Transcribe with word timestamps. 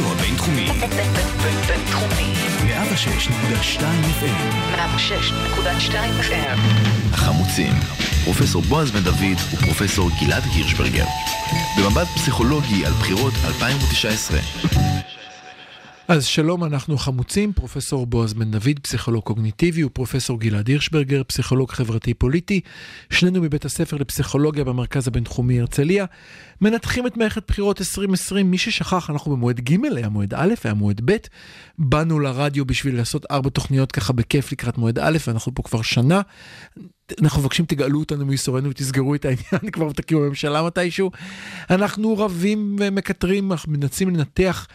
הרדיו 0.00 0.12
הבינתחומי. 0.12 0.66
בינתחומי. 1.66 2.34
106.2 2.66 3.80
FM. 4.20 4.74
106.2 4.76 5.92
FM. 6.20 6.58
החמוצים, 7.12 7.72
פרופסור 8.24 8.62
בועז 8.62 8.90
בן 8.90 9.00
דוד 9.00 9.38
ופרופסור 9.52 10.10
גלעד 10.20 10.42
הירשברגר. 10.54 11.04
במבט 11.78 12.06
פסיכולוגי 12.14 12.86
על 12.86 12.92
בחירות 12.92 13.34
2019. 13.44 14.38
אז 16.10 16.24
שלום, 16.24 16.64
אנחנו 16.64 16.98
חמוצים, 16.98 17.52
פרופסור 17.52 18.06
בועז 18.06 18.34
בן 18.34 18.50
דוד, 18.50 18.78
פסיכולוג 18.82 19.22
קוגניטיבי, 19.22 19.84
ופרופסור 19.84 20.40
גלעד 20.40 20.68
הירשברגר, 20.68 21.22
פסיכולוג 21.24 21.70
חברתי-פוליטי, 21.70 22.60
שנינו 23.10 23.42
מבית 23.42 23.64
הספר 23.64 23.96
לפסיכולוגיה 23.96 24.64
במרכז 24.64 25.08
הבינתחומי 25.08 25.60
הרצליה, 25.60 26.04
מנתחים 26.60 27.06
את 27.06 27.16
מערכת 27.16 27.42
בחירות 27.48 27.80
2020, 27.80 28.50
מי 28.50 28.58
ששכח, 28.58 29.10
אנחנו 29.10 29.32
במועד 29.32 29.60
ג', 29.60 29.84
היה 29.96 30.08
מועד 30.08 30.34
א', 30.34 30.54
היה 30.64 30.74
מועד 30.74 31.00
ב', 31.04 31.16
באנו 31.78 32.20
לרדיו 32.20 32.64
בשביל 32.64 32.96
לעשות 32.96 33.26
ארבע 33.30 33.50
תוכניות 33.50 33.92
ככה 33.92 34.12
בכיף 34.12 34.52
לקראת 34.52 34.78
מועד 34.78 34.98
א', 34.98 35.18
ואנחנו 35.26 35.54
פה 35.54 35.62
כבר 35.62 35.82
שנה. 35.82 36.20
אנחנו 37.22 37.40
מבקשים 37.40 37.64
תגאלו 37.64 37.98
אותנו 37.98 38.26
מייסורנו 38.26 38.70
ותסגרו 38.70 39.14
את 39.14 39.24
העניין 39.24 39.70
כבר 39.72 39.86
ותקימו 39.86 40.20
בממשלה 40.20 40.62
מתישהו. 40.62 41.10
אנחנו 41.70 42.18
רבים 42.18 42.76
ומקטרים, 42.80 43.52
אנחנו 43.52 43.72
מנסים 43.72 44.08
לנתח 44.08 44.66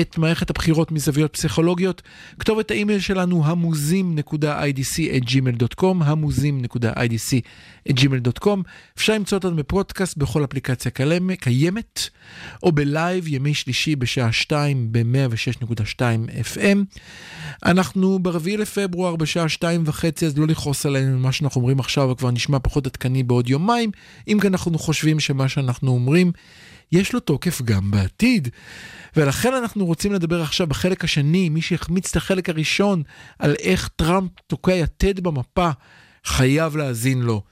את 0.00 0.18
מערכת 0.18 0.50
הבחירות 0.50 0.92
מזוויות 0.92 1.32
פסיכולוגיות. 1.32 2.02
כתובת 2.38 2.70
האימייל 2.70 3.00
שלנו 3.00 3.46
המוזים.idc@gmail.com 3.46 6.04
המוזים.idc@gmail.com 6.04 8.58
אפשר 8.96 9.14
למצוא 9.14 9.38
אותנו 9.38 9.56
בפודקאסט 9.56 10.16
בכל 10.16 10.44
אפליקציה 10.44 10.90
קיימת 11.40 12.08
או 12.62 12.72
בלייב 12.72 13.28
ימי 13.28 13.54
שלישי 13.54 13.96
בשעה 13.96 14.32
2 14.32 14.88
ב-106.2 14.92 16.00
FM. 16.54 16.78
אנחנו 17.64 18.18
ברביעי 18.18 18.56
לפברואר 18.56 19.16
בשעה 19.16 19.48
2 19.48 19.82
וחצי 19.86 20.26
אז 20.26 20.38
לא 20.38 20.46
לכעוס 20.46 20.86
עלינו 20.86 21.18
מה 21.18 21.32
שאנחנו 21.32 21.60
אומרים 21.60 21.75
עכשיו 21.80 22.08
וכבר 22.10 22.30
נשמע 22.30 22.58
פחות 22.62 22.86
עדכני 22.86 23.22
בעוד 23.22 23.48
יומיים 23.48 23.90
אם 24.28 24.38
כי 24.40 24.46
אנחנו 24.46 24.78
חושבים 24.78 25.20
שמה 25.20 25.48
שאנחנו 25.48 25.90
אומרים 25.90 26.32
יש 26.92 27.12
לו 27.12 27.20
תוקף 27.20 27.62
גם 27.62 27.90
בעתיד. 27.90 28.48
ולכן 29.16 29.54
אנחנו 29.54 29.86
רוצים 29.86 30.12
לדבר 30.12 30.42
עכשיו 30.42 30.66
בחלק 30.66 31.04
השני, 31.04 31.48
מי 31.48 31.62
שהחמיץ 31.62 32.10
את 32.10 32.16
החלק 32.16 32.48
הראשון, 32.48 33.02
על 33.38 33.54
איך 33.58 33.88
טראמפ 33.96 34.30
תוקע 34.46 34.72
יתד 34.72 35.20
במפה, 35.20 35.70
חייב 36.24 36.76
להאזין 36.76 37.22
לו 37.22 37.42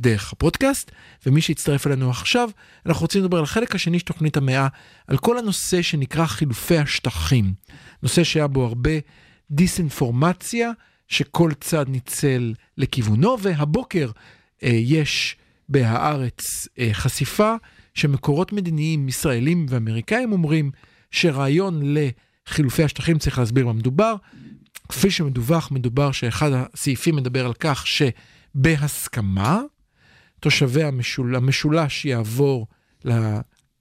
דרך 0.00 0.32
הפודקאסט, 0.32 0.90
ומי 1.26 1.40
שיצטרף 1.40 1.86
אלינו 1.86 2.10
עכשיו, 2.10 2.50
אנחנו 2.86 3.02
רוצים 3.02 3.22
לדבר 3.22 3.38
על 3.38 3.44
החלק 3.44 3.74
השני 3.74 3.98
של 3.98 4.04
תוכנית 4.04 4.36
המאה, 4.36 4.68
על 5.06 5.18
כל 5.18 5.38
הנושא 5.38 5.82
שנקרא 5.82 6.26
חילופי 6.26 6.78
השטחים. 6.78 7.52
נושא 8.02 8.24
שהיה 8.24 8.46
בו 8.46 8.64
הרבה 8.64 8.90
דיסאינפורמציה, 9.50 10.70
שכל 11.08 11.50
צד 11.60 11.88
ניצל 11.88 12.54
לכיוונו, 12.76 13.36
והבוקר 13.40 14.10
אה, 14.62 14.68
יש 14.72 15.36
בהארץ 15.68 16.68
אה, 16.78 16.88
חשיפה 16.92 17.54
שמקורות 17.94 18.52
מדיניים 18.52 19.08
ישראלים 19.08 19.66
ואמריקאים 19.68 20.32
אומרים 20.32 20.70
שרעיון 21.10 21.82
לחילופי 21.84 22.84
השטחים 22.84 23.18
צריך 23.18 23.38
להסביר 23.38 23.66
מה 23.66 23.72
מדובר. 23.72 24.14
כפי 24.88 25.10
שמדווח, 25.10 25.70
מדובר 25.70 26.12
שאחד 26.12 26.50
הסעיפים 26.52 27.16
מדבר 27.16 27.46
על 27.46 27.52
כך 27.54 27.84
שבהסכמה, 27.86 29.60
תושבי 30.40 30.82
המשול... 30.82 31.36
המשולש 31.36 32.04
יעבור 32.04 32.66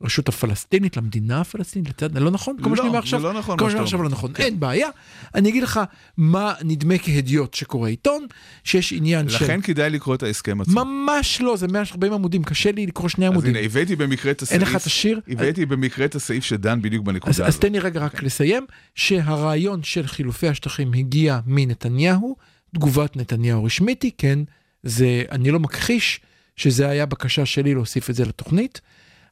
לרשות 0.01 0.29
הפלסטינית, 0.29 0.97
למדינה 0.97 1.41
הפלסטינית, 1.41 1.89
לצד, 1.89 2.17
לא 2.17 2.31
נכון? 2.31 2.57
כל 2.63 2.69
מה 2.69 2.75
שאני 2.75 2.87
אומר 2.87 2.99
עכשיו, 2.99 3.23
לא 3.23 3.33
נכון. 3.33 3.57
כל 3.57 3.63
מה 3.63 3.69
שאני 3.69 3.77
אומר 3.77 3.85
עכשיו 3.85 4.03
לא 4.03 4.09
נכון, 4.09 4.33
כן. 4.33 4.43
אין 4.43 4.59
בעיה. 4.59 4.89
אני 5.35 5.49
אגיד 5.49 5.63
לך 5.63 5.79
מה 6.17 6.53
נדמה 6.63 6.97
כהדיוט 6.97 7.53
שקורא 7.53 7.89
עיתון, 7.89 8.25
שיש 8.63 8.93
עניין 8.93 9.29
של... 9.29 9.45
לכן 9.45 9.61
כדאי 9.61 9.89
לקרוא 9.89 10.15
את 10.15 10.23
ההסכם 10.23 10.61
עצמו. 10.61 10.85
ממש 10.85 11.41
לא, 11.41 11.57
זה 11.57 11.67
140 11.67 12.13
עמודים, 12.13 12.43
קשה 12.43 12.71
לי 12.71 12.85
לקרוא 12.85 13.09
שני 13.09 13.27
עמודים. 13.27 13.51
אז 13.51 13.57
הנה, 13.57 13.65
הבאתי 13.65 13.95
במקרה 13.95 14.31
את 14.31 14.41
הסעיף... 14.41 14.61
אין 14.61 14.69
לך 14.69 14.75
את 14.75 14.85
השיר? 14.85 15.19
הבאתי 15.27 15.65
במקרה 15.65 16.05
את 16.05 16.15
הסעיף 16.15 16.43
שדן 16.43 16.81
בדיוק 16.81 17.05
בנקודה 17.05 17.31
הזאת. 17.31 17.47
אז 17.47 17.59
תן 17.59 17.71
לי 17.71 17.79
רגע 17.79 17.99
רק 17.99 18.23
לסיים, 18.23 18.65
שהרעיון 18.95 19.83
של 19.83 20.07
חילופי 20.07 20.47
השטחים 20.47 20.93
הגיע 20.93 21.39
מנתניהו, 21.45 22.35
תגובת 22.75 23.17
נתניהו 23.17 23.63
רשמית 23.63 24.01
היא, 24.01 24.11
כן, 24.17 24.39
זה, 24.83 25.23
אני 25.31 25.51
לא 25.51 25.59
מכחיש 25.59 26.19
שזה 26.55 26.89
היה 26.89 27.05
בקשה 27.05 27.45
שלי 27.45 27.73
להוסיף 27.73 28.09
את 28.09 28.15
זה 28.15 28.25
לתוכנית. 28.25 28.81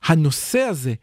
הנושא 0.03 0.59
הזה, 0.59 0.93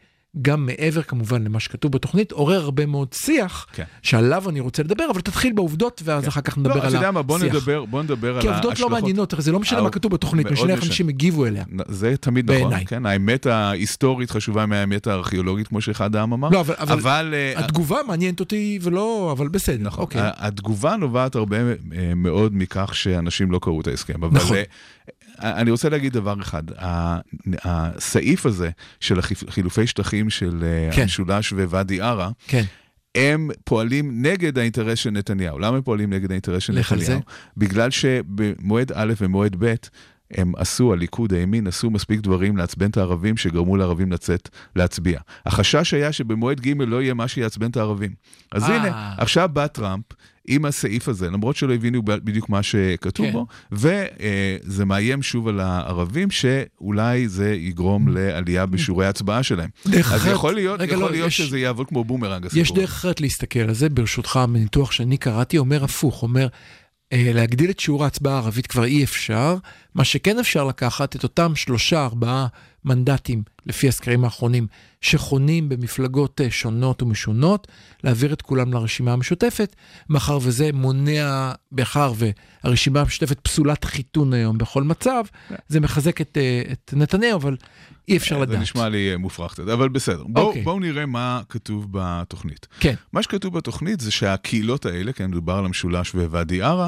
גם 0.41 0.65
מעבר 0.65 1.01
כמובן 1.01 1.43
למה 1.43 1.59
שכתוב 1.59 1.91
בתוכנית, 1.91 2.31
עורר 2.31 2.63
הרבה 2.63 2.85
מאוד 2.85 3.13
שיח, 3.13 3.67
כן. 3.73 3.83
שעליו 4.01 4.49
אני 4.49 4.59
רוצה 4.59 4.83
לדבר, 4.83 5.03
אבל 5.11 5.21
תתחיל 5.21 5.53
בעובדות, 5.53 6.01
ואז 6.05 6.23
כן. 6.23 6.29
אחר 6.29 6.41
כך 6.41 6.57
נדבר 6.57 6.75
לא, 6.75 6.81
על 6.81 6.87
השיח. 6.87 6.93
לא, 6.93 6.97
אתה 6.97 7.05
יודע 7.07 7.11
מה, 7.11 7.21
בוא 7.21 7.39
נדבר, 7.39 7.85
בוא 7.85 8.03
נדבר 8.03 8.29
על 8.29 8.35
ההשלכות. 8.35 8.61
כי 8.61 8.65
עובדות 8.65 8.79
לא 8.79 8.89
מעניינות, 8.89 9.33
זה 9.37 9.51
לא 9.51 9.59
משנה 9.59 9.81
מה 9.81 9.89
כתוב 9.89 10.11
בתוכנית, 10.11 10.51
משנה 10.51 10.73
איך 10.73 10.83
אנשים 10.83 11.09
הגיבו 11.09 11.45
אליה. 11.45 11.63
זה 11.87 12.17
תמיד 12.17 12.51
נכון, 12.51 12.69
בעיני. 12.69 12.85
כן, 12.85 13.05
האמת 13.05 13.45
ההיסטורית 13.45 14.31
חשובה 14.31 14.65
מהאמת 14.65 15.07
הארכיאולוגית, 15.07 15.67
כמו 15.67 15.81
שאחד 15.81 16.15
העם 16.15 16.33
אמר. 16.33 16.49
לא, 16.49 16.59
אבל, 16.59 16.75
אבל, 16.77 16.99
אבל 16.99 17.33
התגובה 17.55 17.97
מעניינת 18.07 18.39
אותי 18.39 18.79
ולא, 18.81 19.29
אבל 19.37 19.47
בסדר, 19.47 19.83
נכון. 19.83 20.01
אוקיי. 20.01 20.21
התגובה 20.23 20.95
נובעת 20.95 21.35
הרבה 21.35 21.57
מאוד 22.15 22.55
מכך 22.55 22.91
שאנשים 22.93 23.51
לא 23.51 23.59
קראו 23.61 23.81
את 23.81 23.87
ההסכם. 23.87 24.23
אבל 24.23 24.37
נכון. 24.37 24.57
אני 25.39 25.71
רוצה 25.71 25.89
להגיד 25.89 26.13
דבר 26.13 26.41
אחד, 26.41 26.63
הסעיף 27.63 28.45
הזה 28.45 28.69
של 28.99 29.21
חילופי 29.49 29.87
שטחים 29.87 30.29
של 30.29 30.63
כן. 30.91 31.01
המשולש 31.01 31.53
וואדי 31.53 32.01
ערה, 32.01 32.29
כן. 32.47 32.63
הם 33.15 33.49
פועלים 33.63 34.25
נגד 34.25 34.57
האינטרס 34.57 34.99
של 34.99 35.09
נתניהו. 35.09 35.59
למה 35.59 35.77
הם 35.77 35.83
פועלים 35.83 36.13
נגד 36.13 36.31
האינטרס 36.31 36.63
של 36.63 36.73
נתניהו? 36.73 37.05
זה? 37.05 37.17
בגלל 37.57 37.89
שבמועד 37.89 38.91
א' 38.95 39.13
ומועד 39.21 39.55
ב', 39.59 39.73
הם 40.37 40.53
עשו, 40.57 40.93
הליכוד, 40.93 41.33
הימין, 41.33 41.67
עשו 41.67 41.89
מספיק 41.89 42.19
דברים 42.19 42.57
לעצבן 42.57 42.89
את 42.89 42.97
הערבים 42.97 43.37
שגרמו 43.37 43.77
לערבים 43.77 44.11
לצאת 44.11 44.49
להצביע. 44.75 45.19
החשש 45.45 45.93
היה 45.93 46.11
שבמועד 46.11 46.61
ג' 46.61 46.81
לא 46.81 47.01
יהיה 47.01 47.13
מה 47.13 47.27
שיעצבן 47.27 47.69
את 47.69 47.77
הערבים. 47.77 48.11
אז 48.51 48.63
아. 48.63 48.71
הנה, 48.71 49.13
עכשיו 49.17 49.49
בא 49.53 49.67
טראמפ 49.67 50.05
עם 50.47 50.65
הסעיף 50.65 51.07
הזה, 51.07 51.29
למרות 51.29 51.55
שלא 51.55 51.73
הבינו 51.73 52.01
בדיוק 52.05 52.49
מה 52.49 52.63
שכתוב 52.63 53.25
כן. 53.25 53.31
בו, 53.31 53.45
וזה 53.71 54.85
מאיים 54.85 55.21
שוב 55.21 55.47
על 55.47 55.59
הערבים, 55.59 56.31
שאולי 56.31 57.27
זה 57.27 57.53
יגרום 57.53 58.07
לעלייה 58.07 58.65
בשיעורי 58.65 59.05
ההצבעה 59.05 59.43
שלהם. 59.43 59.69
אז 59.85 59.99
אחרת, 59.99 60.33
יכול 60.33 60.53
להיות, 60.53 60.79
רגע, 60.79 60.93
יכול 60.93 61.03
לא, 61.03 61.11
להיות 61.11 61.27
יש, 61.27 61.37
שזה 61.37 61.59
יעבוד 61.59 61.87
כמו 61.87 62.03
בומרנג 62.03 62.45
הסיפור. 62.45 62.61
יש 62.61 62.71
דרך 62.71 62.89
אחרת 62.89 63.21
להסתכל 63.21 63.59
על 63.59 63.73
זה, 63.73 63.89
ברשותך, 63.89 64.39
מניתוח 64.47 64.91
שאני 64.91 65.17
קראתי, 65.17 65.57
אומר 65.57 65.83
הפוך, 65.83 66.23
אומר... 66.23 66.47
להגדיל 67.15 67.69
את 67.69 67.79
שיעור 67.79 68.03
ההצבעה 68.03 68.33
הערבית 68.33 68.67
כבר 68.67 68.85
אי 68.85 69.03
אפשר, 69.03 69.55
מה 69.95 70.03
שכן 70.03 70.39
אפשר 70.39 70.63
לקחת 70.65 71.15
את 71.15 71.23
אותם 71.23 71.55
שלושה, 71.55 72.05
ארבעה 72.05 72.47
מנדטים, 72.85 73.43
לפי 73.65 73.87
הסקרים 73.87 74.23
האחרונים, 74.23 74.67
שחונים 75.01 75.69
במפלגות 75.69 76.41
שונות 76.49 77.01
ומשונות, 77.01 77.67
להעביר 78.03 78.33
את 78.33 78.41
כולם 78.41 78.73
לרשימה 78.73 79.13
המשותפת, 79.13 79.75
מאחר 80.09 80.39
וזה 80.41 80.69
מונע, 80.73 81.51
מאחר 81.71 82.13
והרשימה 82.63 83.01
המשותפת 83.01 83.39
פסולת 83.39 83.85
חיתון 83.85 84.33
היום 84.33 84.57
בכל 84.57 84.83
מצב, 84.83 85.23
זה 85.67 85.79
מחזק 85.79 86.21
את, 86.21 86.37
את 86.71 86.93
נתניהו, 86.97 87.39
אבל 87.39 87.55
אי 88.07 88.17
אפשר 88.17 88.39
לדעת. 88.39 88.57
זה 88.57 88.63
נשמע 88.63 88.89
לי 88.89 89.15
מופרך 89.15 89.51
קצת, 89.51 89.67
אבל 89.67 89.89
בסדר. 89.89 90.23
בואו 90.27 90.53
okay. 90.53 90.57
בוא 90.63 90.79
נראה 90.79 91.05
מה 91.05 91.41
כתוב 91.49 91.87
בתוכנית. 91.91 92.67
כן. 92.79 92.93
מה 93.13 93.23
שכתוב 93.23 93.53
בתוכנית 93.53 93.99
זה 93.99 94.11
שהקהילות 94.11 94.85
האלה, 94.85 95.13
כן, 95.13 95.29
מדובר 95.29 95.53
על 95.53 95.65
המשולש 95.65 96.15
וואדי 96.15 96.61
ערה, 96.61 96.87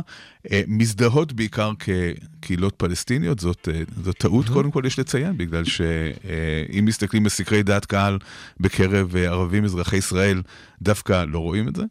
מזדהות 0.67 1.33
בעיקר 1.33 1.71
כקהילות 1.79 2.75
פלסטיניות, 2.77 3.39
זאת, 3.39 3.67
זאת 4.03 4.17
טעות, 4.17 4.49
קודם 4.49 4.71
כל 4.71 4.83
יש 4.85 4.99
לציין, 4.99 5.37
בגלל 5.37 5.63
שאם 6.67 6.85
מסתכלים 6.85 7.23
בסקרי 7.23 7.63
דעת 7.63 7.85
קהל 7.85 8.17
בקרב 8.59 9.15
ערבים 9.15 9.65
אזרחי 9.65 9.97
ישראל, 9.97 10.41
דווקא 10.81 11.25
לא 11.27 11.39
רואים 11.39 11.67
את 11.67 11.75
זה. 11.75 11.83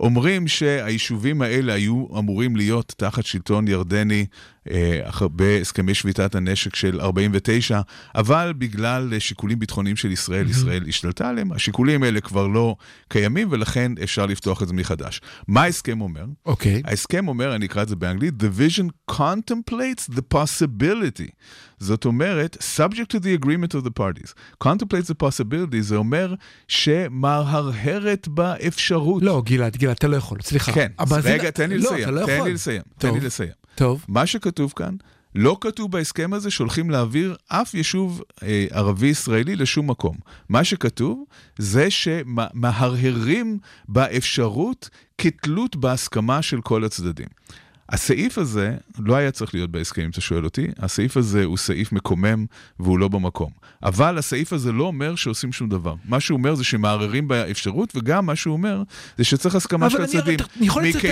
אומרים 0.00 0.48
שהיישובים 0.48 1.42
האלה 1.42 1.72
היו 1.72 2.06
אמורים 2.18 2.56
להיות 2.56 2.94
תחת 2.96 3.24
שלטון 3.26 3.68
ירדני 3.68 4.26
אה, 4.70 5.00
בהסכמי 5.30 5.94
שביתת 5.94 6.34
הנשק 6.34 6.76
של 6.76 7.00
49, 7.00 7.80
אבל 8.14 8.52
בגלל 8.58 9.18
שיקולים 9.18 9.58
ביטחוניים 9.58 9.96
של 9.96 10.10
ישראל, 10.10 10.50
ישראל 10.50 10.84
השתלטה 10.88 11.28
עליהם, 11.28 11.52
השיקולים 11.52 12.02
האלה 12.02 12.20
כבר 12.20 12.46
לא 12.46 12.76
קיימים, 13.08 13.48
ולכן 13.50 13.92
אפשר 14.02 14.26
לפתוח 14.26 14.62
את 14.62 14.68
זה 14.68 14.74
מחדש. 14.74 15.20
מה 15.48 15.62
ההסכם 15.62 16.00
אומר? 16.00 16.24
אוקיי. 16.46 16.82
Okay. 16.84 16.90
ההסכם 16.90 17.28
אומר, 17.28 17.54
אני 17.54 17.66
אקרא 17.66 17.82
את 17.82 17.88
זה 17.88 17.96
באנגלית, 17.96 18.34
The 18.42 18.58
vision 18.60 19.14
contemplates 19.14 20.14
the 20.14 20.34
possibility. 20.34 21.30
זאת 21.78 22.04
אומרת, 22.04 22.56
subject 22.76 23.16
to 23.16 23.18
the 23.18 23.44
agreement 23.44 23.74
of 23.74 23.84
the 23.84 24.00
parties. 24.00 24.32
contemplates 24.64 25.08
the 25.10 25.22
possibility, 25.22 25.80
זה 25.80 25.96
אומר 25.96 26.34
שמהרהרת 26.68 28.28
באפשרות. 28.42 29.22
לא, 29.22 29.42
גלעד, 29.44 29.76
גלעד, 29.76 29.96
אתה 29.96 30.08
לא 30.08 30.16
יכול, 30.16 30.38
סליחה. 30.42 30.72
כן, 30.72 30.92
רגע, 31.22 31.50
תן 31.50 31.68
לי 31.70 31.78
לסיים, 31.78 32.08
תן 32.26 32.44
לי 32.44 32.52
לסיים, 32.52 32.82
תן 32.98 33.14
לי 33.14 33.20
לסיים. 33.20 33.52
טוב. 33.74 34.04
מה 34.08 34.26
שכתוב 34.26 34.72
כאן 34.76 34.94
לא 35.34 35.56
כתוב 35.60 35.90
בהסכם 35.92 36.32
הזה 36.32 36.50
שהולכים 36.50 36.90
להעביר 36.90 37.36
אף 37.48 37.74
יישוב 37.74 38.22
אה, 38.42 38.66
ערבי-ישראלי 38.70 39.56
לשום 39.56 39.90
מקום. 39.90 40.16
מה 40.48 40.64
שכתוב 40.64 41.24
זה 41.58 41.90
שמהרהרים 41.90 43.58
באפשרות 43.88 44.88
כתלות 45.18 45.76
בהסכמה 45.76 46.42
של 46.42 46.60
כל 46.60 46.84
הצדדים. 46.84 47.26
הסעיף 47.92 48.38
הזה 48.38 48.74
לא 48.98 49.16
היה 49.16 49.30
צריך 49.30 49.54
להיות 49.54 49.70
בהסכם, 49.70 50.02
אם 50.02 50.10
אתה 50.10 50.20
שואל 50.20 50.44
אותי. 50.44 50.66
הסעיף 50.78 51.16
הזה 51.16 51.44
הוא 51.44 51.56
סעיף 51.56 51.92
מקומם 51.92 52.46
והוא 52.80 52.98
לא 52.98 53.08
במקום. 53.08 53.50
אבל 53.82 54.18
הסעיף 54.18 54.52
הזה 54.52 54.72
לא 54.72 54.84
אומר 54.84 55.14
שעושים 55.14 55.52
שום 55.52 55.68
דבר. 55.68 55.94
מה 56.04 56.20
שהוא 56.20 56.38
אומר 56.38 56.54
זה 56.54 56.64
שמערערים 56.64 57.28
באפשרות, 57.28 57.92
וגם 57.96 58.26
מה 58.26 58.36
שהוא 58.36 58.52
אומר 58.52 58.82
זה 59.18 59.24
שצריך 59.24 59.54
הסכמה 59.54 59.90
של 59.90 59.96
אבל 59.96 60.04
הצדדים. 60.04 60.38
לצטט- 60.38 60.48
אני 60.58 60.66
יכול 60.66 60.82
לצטט 60.84 61.06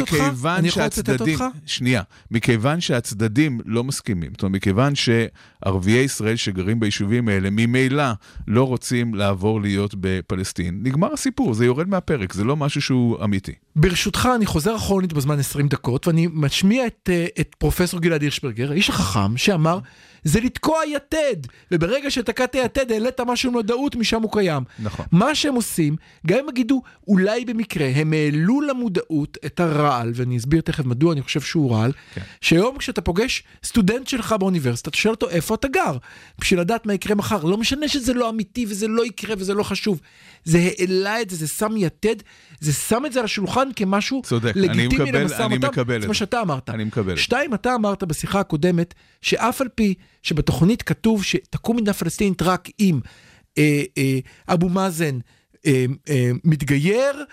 אותך? 0.00 0.16
אני 0.58 0.68
יכול 0.68 0.82
לצטט 0.82 1.20
אותך? 1.20 1.44
שנייה, 1.66 2.02
מכיוון 2.30 2.80
שהצדדים 2.80 3.60
לא 3.66 3.84
מסכימים, 3.84 4.30
זאת 4.32 4.42
אומרת, 4.42 4.54
מכיוון 4.56 4.92
שערביי 4.94 5.98
ישראל 6.04 6.36
שגרים 6.36 6.80
ביישובים 6.80 7.28
האלה 7.28 7.48
ממילא 7.50 8.04
לא 8.48 8.64
רוצים 8.66 9.14
לעבור 9.14 9.60
להיות 9.60 9.94
בפלסטין, 10.00 10.80
נגמר 10.82 11.12
הסיפור, 11.12 11.54
זה 11.54 11.64
יורד 11.64 11.88
מהפרק, 11.88 12.32
זה 12.32 12.44
לא 12.44 12.56
משהו 12.56 12.82
שהוא 12.82 13.24
אמיתי. 13.24 13.52
ברשותך, 13.76 14.28
אני 14.36 14.46
חוזר 14.46 14.76
אחורנית 14.76 15.12
בזמן 15.12 15.38
20 15.38 15.68
דקות, 15.68 15.91
ואני 16.06 16.28
משמיע 16.32 16.86
את, 16.86 17.10
אה, 17.12 17.26
את 17.40 17.54
פרופסור 17.58 18.00
גלעד 18.00 18.22
הירשברגר, 18.22 18.70
האיש 18.70 18.88
החכם, 18.88 19.36
שאמר, 19.36 19.78
זה 20.24 20.40
לתקוע 20.40 20.78
יתד, 20.86 21.36
וברגע 21.70 22.10
שתקעת 22.10 22.54
יתד, 22.54 22.92
העלית 22.92 23.20
משהו 23.20 23.52
מודעות, 23.52 23.96
משם 23.96 24.22
הוא 24.22 24.32
קיים. 24.32 24.62
נכון. 24.78 25.06
מה 25.12 25.34
שהם 25.34 25.54
עושים, 25.54 25.96
גם 26.26 26.38
אם 26.38 26.48
יגידו, 26.48 26.82
אולי 27.08 27.44
במקרה, 27.44 27.86
הם 27.94 28.12
העלו 28.12 28.60
למודעות 28.60 29.38
את 29.46 29.60
הרעל, 29.60 30.12
ואני 30.14 30.36
אסביר 30.36 30.60
תכף 30.60 30.84
מדוע 30.84 31.12
אני 31.12 31.22
חושב 31.22 31.40
שהוא 31.40 31.72
רעל, 31.72 31.92
כן. 32.14 32.20
שהיום 32.40 32.78
כשאתה 32.78 33.00
פוגש 33.00 33.42
סטודנט 33.64 34.08
שלך 34.08 34.34
באוניברסיטה, 34.40 34.90
אתה 34.90 34.98
שואל 34.98 35.14
אותו 35.14 35.28
איפה 35.28 35.54
אתה 35.54 35.68
גר, 35.68 35.96
בשביל 36.38 36.60
לדעת 36.60 36.86
מה 36.86 36.94
יקרה 36.94 37.14
מחר. 37.14 37.44
לא 37.44 37.58
משנה 37.58 37.88
שזה 37.88 38.14
לא 38.14 38.30
אמיתי 38.30 38.66
וזה 38.68 38.88
לא 38.88 39.06
יקרה 39.06 39.34
וזה 39.38 39.54
לא 39.54 39.62
חשוב. 39.62 40.00
זה 40.44 40.58
העלה 40.58 41.20
את 41.20 41.30
זה, 41.30 41.36
זה 41.36 41.46
שם 41.46 41.76
יתד, 41.76 42.16
זה 42.60 42.72
שם 42.72 43.06
את 43.06 43.12
זה 43.12 43.18
על 43.18 43.24
השולחן 43.24 43.68
כמשהו 43.76 44.22
צודק, 44.22 44.56
אני 44.56 44.68
לגיטימי 44.68 45.12
למשא 45.12 45.46
אני 45.46 45.54
ומתן. 45.54 45.68
מקבל 45.68 45.96
את 45.96 46.02
זה 46.02 46.08
מה 46.08 46.14
זה. 46.14 46.18
שאתה 46.18 46.40
אמרת. 46.40 46.70
אני 46.70 46.84
מקבל. 46.84 47.16
שתיים, 47.16 47.54
אתה 47.54 47.74
אמרת 47.74 48.04
בשיחה 48.04 48.40
הקודמת, 48.40 48.94
שאף 49.22 49.60
על 49.60 49.68
פי 49.74 49.94
שבתוכנית 50.22 50.82
כתוב 50.82 51.24
שתקום 51.24 51.76
מדינה 51.76 51.92
פלסטינית 51.92 52.42
רק 52.42 52.68
אם 52.80 53.00
אה, 53.58 53.82
אה, 53.98 54.18
אבו 54.48 54.68
מאזן 54.68 55.18
אה, 55.66 55.84
אה, 56.08 56.30
מתגייר, 56.44 57.24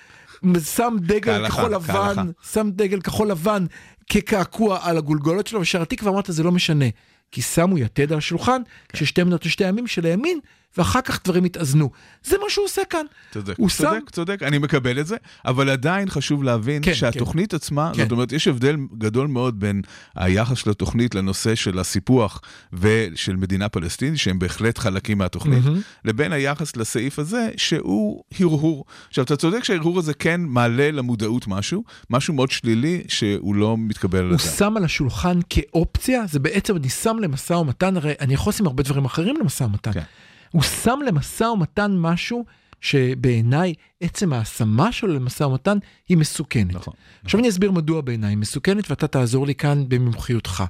שם 0.75 0.95
דגל 0.99 1.21
כהלכה, 1.21 1.49
כחול 1.49 1.73
לבן, 1.73 1.93
כהלכה. 1.93 2.23
שם 2.51 2.69
דגל 2.73 3.01
כחול 3.01 3.31
לבן 3.31 3.65
כקעקוע 4.09 4.79
על 4.81 4.97
הגולגולת 4.97 5.47
שלו, 5.47 5.61
ושר 5.61 5.81
התקווה 5.81 6.11
אמרת 6.11 6.25
זה 6.27 6.43
לא 6.43 6.51
משנה. 6.51 6.85
כי 7.31 7.41
שמו 7.41 7.77
יתד 7.77 8.11
על 8.11 8.17
השולחן, 8.17 8.61
כן. 8.89 8.97
ששתי 8.97 9.23
מדינות 9.23 9.45
לשתי 9.45 9.65
עמים 9.65 9.87
של 9.87 10.05
הימין, 10.05 10.39
ואחר 10.77 11.01
כך 11.01 11.19
דברים 11.23 11.43
התאזנו. 11.43 11.89
זה 12.23 12.37
מה 12.37 12.49
שהוא 12.49 12.65
עושה 12.65 12.81
כאן. 12.89 13.05
צודק, 13.31 13.53
הוא 13.57 13.69
צודק, 13.69 13.89
שם... 13.89 14.11
צודק, 14.11 14.43
אני 14.43 14.57
מקבל 14.57 14.99
את 14.99 15.07
זה, 15.07 15.15
אבל 15.45 15.69
עדיין 15.69 16.09
חשוב 16.09 16.43
להבין 16.43 16.81
כן, 16.85 16.93
שהתוכנית 16.93 17.53
עצמה, 17.53 17.91
כן. 17.95 18.03
זאת 18.03 18.11
אומרת, 18.11 18.31
יש 18.31 18.47
הבדל 18.47 18.77
גדול 18.97 19.27
מאוד 19.27 19.59
בין 19.59 19.81
היחס 20.15 20.57
של 20.57 20.69
התוכנית 20.69 21.15
לנושא 21.15 21.55
של 21.55 21.79
הסיפוח 21.79 22.41
ושל 22.73 23.35
מדינה 23.35 23.69
פלסטינית, 23.69 24.19
שהם 24.19 24.39
בהחלט 24.39 24.77
חלקים 24.77 25.17
מהתוכנית, 25.17 25.63
מהמם. 25.63 25.81
לבין 26.05 26.33
היחס 26.33 26.75
לסעיף 26.75 27.19
הזה, 27.19 27.49
שהוא 27.57 28.23
הרהור. 28.39 28.85
עכשיו, 29.07 29.23
אתה 29.23 29.35
צודק 29.35 29.63
שההרהור 29.63 29.99
הזה 29.99 30.13
כן 30.13 30.41
מעלה 30.41 30.91
למודעות 30.91 31.47
משהו, 31.47 31.83
משהו 32.09 32.33
מאוד 32.33 32.51
שלילי 32.51 33.03
שהוא 33.07 33.55
לא 33.55 33.75
מתקבל 33.77 34.19
על 34.19 34.25
הוא 34.25 34.33
הדעת. 34.33 34.57
שם 34.57 34.77
על 34.77 34.83
השולחן 34.83 35.39
כאופציה, 35.49 36.27
זה 36.27 36.39
בעצם 36.39 36.75
אני 36.75 36.89
שם 36.89 37.17
למשא 37.21 37.53
ומתן, 37.53 37.97
הרי 37.97 38.13
אני 38.19 38.33
יכול 38.33 38.51
לשים 38.51 38.65
הרבה 38.65 38.83
דברים 38.83 39.05
אחרים 39.05 39.35
למשא 39.41 39.63
ומתן. 39.63 39.93
כן. 39.93 40.03
הוא 40.51 40.61
שם 40.61 40.99
למשא 41.07 41.43
ומתן 41.43 41.91
משהו 41.97 42.45
שבעיניי 42.81 43.73
עצם 44.01 44.33
ההשמה 44.33 44.91
שלו 44.91 45.13
למשא 45.13 45.43
ומתן 45.43 45.77
היא 46.09 46.17
מסוכנת. 46.17 46.75
נכון. 46.75 46.93
עכשיו 47.23 47.39
אני 47.39 47.49
אסביר 47.49 47.71
מדוע 47.71 48.01
בעיניי 48.01 48.29
היא 48.29 48.37
מסוכנת 48.37 48.89
ואתה 48.89 49.07
תעזור 49.07 49.47
לי 49.47 49.55
כאן 49.55 49.83
במומחיותך. 49.87 50.63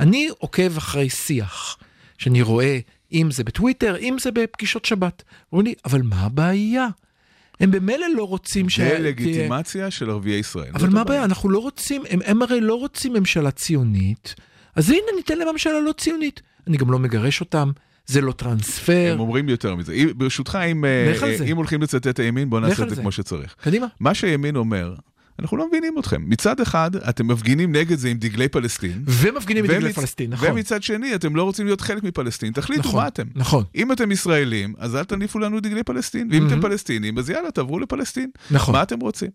אני 0.00 0.28
עוקב 0.38 0.76
אחרי 0.76 1.10
שיח 1.10 1.78
שאני 2.18 2.42
רואה, 2.42 2.78
אם 3.12 3.30
זה 3.30 3.44
בטוויטר, 3.44 3.96
אם 3.96 4.16
זה 4.20 4.30
בפגישות 4.30 4.84
שבת. 4.84 5.22
אומרים 5.52 5.66
לי, 5.66 5.74
אבל 5.84 6.02
מה 6.02 6.20
הבעיה? 6.20 6.88
הם 7.60 7.70
במילא 7.70 8.06
לא 8.16 8.24
רוצים 8.24 8.68
ש... 8.68 8.80
תהיה- 8.80 8.94
דה-לגיטימציה 8.98 9.90
של 9.90 10.10
ערביי 10.10 10.38
ישראל. 10.38 10.70
אבל 10.74 10.88
מה. 10.88 11.00
הבעיה? 11.00 11.24
אנחנו 11.24 11.50
לא 11.50 11.58
רוצים, 11.58 12.02
הם, 12.10 12.18
הם 12.24 12.42
הרי 12.42 12.60
לא 12.60 12.74
רוצים 12.74 13.12
ממשלה 13.12 13.50
ציונית, 13.50 14.34
אז 14.76 14.90
הנה 14.90 15.00
ניתן 15.16 15.38
להם 15.38 15.48
ממשלה 15.52 15.80
לא 15.80 15.92
ציונית. 15.92 16.42
אני 16.66 16.76
גם 16.76 16.90
לא 16.90 16.98
מגרש 16.98 17.40
אותם, 17.40 17.70
זה 18.10 18.20
לא 18.20 18.32
טרנספר. 18.32 19.10
הם 19.12 19.20
אומרים 19.20 19.48
יותר 19.48 19.74
מזה. 19.74 19.94
ברשותך, 20.16 20.58
אם, 20.70 20.84
אה, 20.84 21.12
זה. 21.38 21.44
אם 21.44 21.56
הולכים 21.56 21.82
לצטט 21.82 22.20
הימין, 22.20 22.50
בוא 22.50 22.60
לך 22.60 22.68
נעשה 22.68 22.82
את 22.82 22.90
זה. 22.90 22.96
כמו 22.96 23.12
שצריך. 23.12 23.54
קדימה. 23.62 23.86
מה 24.00 24.14
שהימין 24.14 24.56
אומר, 24.56 24.94
אנחנו 25.38 25.56
לא 25.56 25.68
מבינים 25.68 25.94
אתכם. 25.98 26.22
מצד 26.26 26.60
אחד, 26.60 26.96
אתם 26.96 27.28
מפגינים 27.28 27.76
נגד 27.76 27.98
זה 27.98 28.08
עם 28.08 28.18
דגלי 28.18 28.48
פלסטין. 28.48 29.02
ומפגינים 29.06 29.66
דגלי 29.66 29.90
ומצ- 29.90 29.92
פלסטין, 29.94 30.30
נכון. 30.30 30.50
ומצד 30.50 30.82
שני, 30.82 31.14
אתם 31.14 31.36
לא 31.36 31.42
רוצים 31.42 31.66
להיות 31.66 31.80
חלק 31.80 32.02
מפלסטין. 32.02 32.52
תחליטו 32.52 32.80
נכון, 32.88 33.00
מה 33.02 33.08
אתם. 33.08 33.22
נכון. 33.34 33.64
אם 33.76 33.92
אתם 33.92 34.12
ישראלים, 34.12 34.74
אז 34.78 34.96
אל 34.96 35.04
תניפו 35.04 35.38
לנו 35.38 35.60
דגלי 35.60 35.82
פלסטין. 35.82 36.28
ואם 36.32 36.46
אתם 36.46 36.60
פלסטינים, 36.60 37.18
אז 37.18 37.30
יאללה, 37.30 37.50
תעברו 37.50 37.78
לפלסטין. 37.78 38.30
נכון. 38.50 38.74
מה 38.74 38.82
אתם 38.82 39.00
רוצים? 39.00 39.28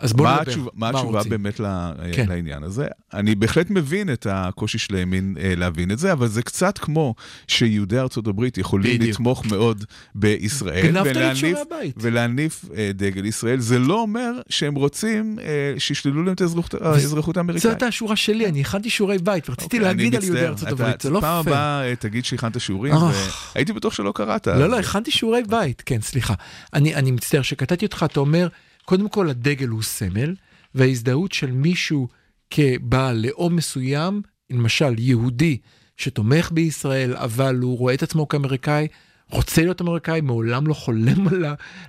אז 0.00 0.12
בואו 0.12 0.28
מה 0.28 0.34
נדבר. 0.34 0.42
התשובה, 0.50 0.70
מה 0.74 0.88
התשובה 0.88 1.18
רוצים? 1.18 1.30
באמת 1.30 1.60
ל- 1.60 1.92
כן. 2.12 2.26
לעניין 2.28 2.62
הזה? 2.62 2.86
אני 3.14 3.34
בהחלט 3.34 3.70
מבין 3.70 4.12
את 4.12 4.26
הקושי 4.30 4.78
של 4.78 4.94
הימין 4.94 5.36
אה, 5.40 5.54
להבין 5.56 5.90
את 5.90 5.98
זה, 5.98 6.12
אבל 6.12 6.26
זה 6.28 6.42
קצת 6.42 6.78
כמו 6.78 7.14
שיהודי 7.48 7.98
ארצות 7.98 8.26
הברית 8.26 8.58
יכולים 8.58 8.94
בדיוק. 8.94 9.10
לתמוך 9.14 9.46
מאוד 9.46 9.84
בישראל, 10.14 10.86
גנבת 10.86 11.16
לי 11.16 11.30
את 11.30 11.36
שיעורי 11.36 11.60
הבית. 11.60 11.94
ולהניף 11.96 12.64
אה, 12.76 12.90
דגל 12.94 13.24
ישראל. 13.24 13.60
זה 13.60 13.78
לא 13.78 14.00
אומר 14.00 14.32
שהם 14.48 14.74
רוצים 14.74 15.38
אה, 15.42 15.44
שישללו 15.78 16.22
להם 16.22 16.34
את 16.34 16.40
האזרחות- 16.40 17.36
האמריקאית. 17.36 17.64
הייתה 17.72 17.86
השורה 17.86 18.16
שלי, 18.16 18.46
אני 18.46 18.60
הכנתי 18.60 18.90
שיעורי 18.90 19.18
בית, 19.18 19.48
ורציתי 19.50 19.64
אוקיי, 19.64 19.80
להגיד 19.80 20.14
על 20.14 20.24
יהודי. 20.24 20.46
ארצות 20.46 20.68
הברית, 20.68 21.00
זה 21.00 21.10
לא 21.10 21.20
פעם 21.20 21.42
פייר. 21.44 21.54
הבאה 21.56 21.88
אה, 21.90 21.96
תגיד 21.96 22.24
שהכנת 22.24 22.60
שיעורים, 22.60 22.92
אה. 22.94 23.10
והייתי 23.54 23.72
בטוח 23.72 23.94
שלא 23.94 24.12
קראת. 24.14 24.46
לא, 24.46 24.66
לא, 24.70 24.78
הכנתי 24.78 25.10
שיעורי 25.10 25.42
בית, 25.48 25.82
כן, 25.86 26.00
סליחה. 26.00 26.34
אני 26.74 27.10
מצטער 27.10 27.42
שקטעתי 27.42 27.84
אותך, 27.86 28.06
אתה 28.10 28.20
אומר, 28.20 28.48
קודם 28.88 29.08
כל 29.08 29.30
הדגל 29.30 29.68
הוא 29.68 29.82
סמל, 29.82 30.34
וההזדהות 30.74 31.32
של 31.32 31.50
מישהו 31.50 32.08
כבעל 32.50 33.26
לאום 33.26 33.56
מסוים, 33.56 34.22
למשל 34.50 34.94
יהודי 34.98 35.58
שתומך 35.96 36.52
בישראל, 36.52 37.16
אבל 37.16 37.56
הוא 37.56 37.78
רואה 37.78 37.94
את 37.94 38.02
עצמו 38.02 38.28
כאמריקאי, 38.28 38.88
רוצה 39.30 39.62
להיות 39.62 39.80
אמריקאי, 39.80 40.20
מעולם 40.20 40.66
לא 40.66 40.74
חולם 40.74 41.28
על 41.28 41.44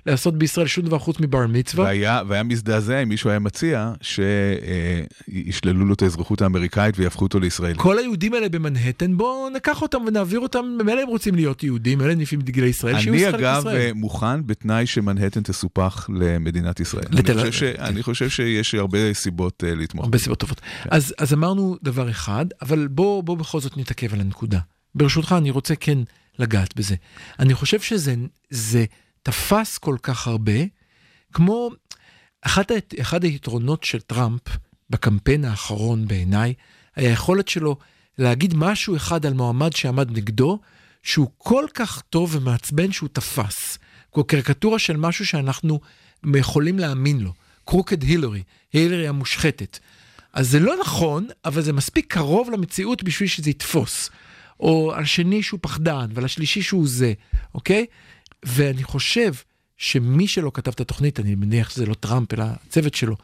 לעשות 0.06 0.38
בישראל 0.38 0.66
שום 0.66 0.84
דבר 0.84 0.98
חוץ 0.98 1.20
מבר 1.20 1.46
מצווה. 1.46 1.84
והיה, 1.84 2.22
והיה 2.28 2.42
מזדעזע 2.42 3.02
אם 3.02 3.08
מישהו 3.08 3.30
היה 3.30 3.38
מציע 3.38 3.92
שישללו 4.02 5.86
לו 5.86 5.94
את 5.94 6.02
האזרחות 6.02 6.42
האמריקאית 6.42 6.98
ויהפכו 6.98 7.24
אותו 7.24 7.40
לישראלי. 7.40 7.74
כל 7.76 7.98
היהודים 7.98 8.34
האלה 8.34 8.48
במנהטן, 8.48 9.16
בואו 9.16 9.50
נקח 9.50 9.82
אותם 9.82 9.98
ונעביר 10.06 10.40
אותם, 10.40 10.64
ממילא 10.80 11.00
הם 11.00 11.08
רוצים 11.08 11.34
להיות 11.34 11.62
יהודים, 11.62 11.98
ממילא 11.98 12.14
ניפים 12.14 12.40
דגלי 12.40 12.66
ישראל, 12.66 13.00
שיהיו 13.00 13.14
אני 13.14 13.32
חלק 13.32 13.34
אגב. 13.34 13.66
אה, 13.66 13.90
מוכן 13.94 14.46
בתנאי 14.46 14.86
שמנהטן 14.86 15.42
תסופח 15.42 16.08
למדינת 16.14 16.80
ישראל. 16.80 17.04
לתל 17.10 17.32
אני. 17.32 17.50
חושב, 17.50 17.52
ש... 17.52 17.62
אני 17.62 18.02
חושב 18.02 18.28
שיש 18.28 18.74
הרבה 18.74 19.14
סיבות 19.14 19.64
אה, 19.66 19.74
לתמוך. 19.74 20.04
הרבה 20.04 20.18
סיבות 20.18 20.38
טובות. 20.38 20.60
אז, 20.90 21.14
אז 21.18 21.34
אמרנו 21.34 21.76
דבר 21.82 22.10
אחד, 22.10 22.46
אבל 22.62 22.88
בוא, 22.90 23.22
בוא 23.22 23.36
בכל 23.36 23.60
זאת 23.60 23.76
נתעכב 23.76 24.14
על 24.14 24.20
הנקודה. 24.20 24.58
ברשותך, 24.94 25.34
אני 25.38 25.50
רוצה 25.50 25.74
כן 25.74 25.98
לגעת 26.38 26.76
בזה. 26.76 26.94
אני 27.38 27.54
חושב 27.54 27.80
שזה 27.80 28.14
זה 28.50 28.84
תפס 29.22 29.78
כל 29.78 29.96
כך 30.02 30.26
הרבה, 30.26 30.60
כמו 31.32 31.70
אחד, 32.42 32.64
אחד 33.00 33.24
היתרונות 33.24 33.84
של 33.84 34.00
טראמפ 34.00 34.40
בקמפיין 34.90 35.44
האחרון 35.44 36.08
בעיניי, 36.08 36.54
היכולת 36.96 37.48
שלו 37.48 37.76
להגיד 38.18 38.54
משהו 38.54 38.96
אחד 38.96 39.26
על 39.26 39.32
מועמד 39.32 39.72
שעמד 39.72 40.10
נגדו, 40.10 40.58
שהוא 41.02 41.30
כל 41.38 41.64
כך 41.74 42.02
טוב 42.10 42.34
ומעצבן 42.34 42.92
שהוא 42.92 43.08
תפס. 43.12 43.78
כמו 44.12 44.24
קריקטורה 44.24 44.78
של 44.78 44.96
משהו 44.96 45.26
שאנחנו 45.26 45.80
יכולים 46.36 46.78
להאמין 46.78 47.20
לו. 47.20 47.32
קרוקד 47.64 48.02
הילרי, 48.02 48.42
הילרי 48.72 49.08
המושחתת. 49.08 49.78
אז 50.32 50.50
זה 50.50 50.60
לא 50.60 50.76
נכון, 50.80 51.26
אבל 51.44 51.62
זה 51.62 51.72
מספיק 51.72 52.12
קרוב 52.12 52.50
למציאות 52.50 53.02
בשביל 53.02 53.28
שזה 53.28 53.50
יתפוס. 53.50 54.10
או 54.60 54.92
על 54.94 55.04
שני 55.04 55.42
שהוא 55.42 55.60
פחדן, 55.62 56.06
ועל 56.14 56.24
השלישי 56.24 56.62
שהוא 56.62 56.88
זה, 56.88 57.12
אוקיי? 57.54 57.86
ואני 58.42 58.82
חושב 58.82 59.32
שמי 59.76 60.28
שלא 60.28 60.50
כתב 60.54 60.70
את 60.70 60.80
התוכנית, 60.80 61.20
אני 61.20 61.34
מניח 61.34 61.70
שזה 61.70 61.86
לא 61.86 61.94
טראמפ, 61.94 62.34
אלא 62.34 62.44
הצוות 62.66 62.94
שלו, 62.94 63.16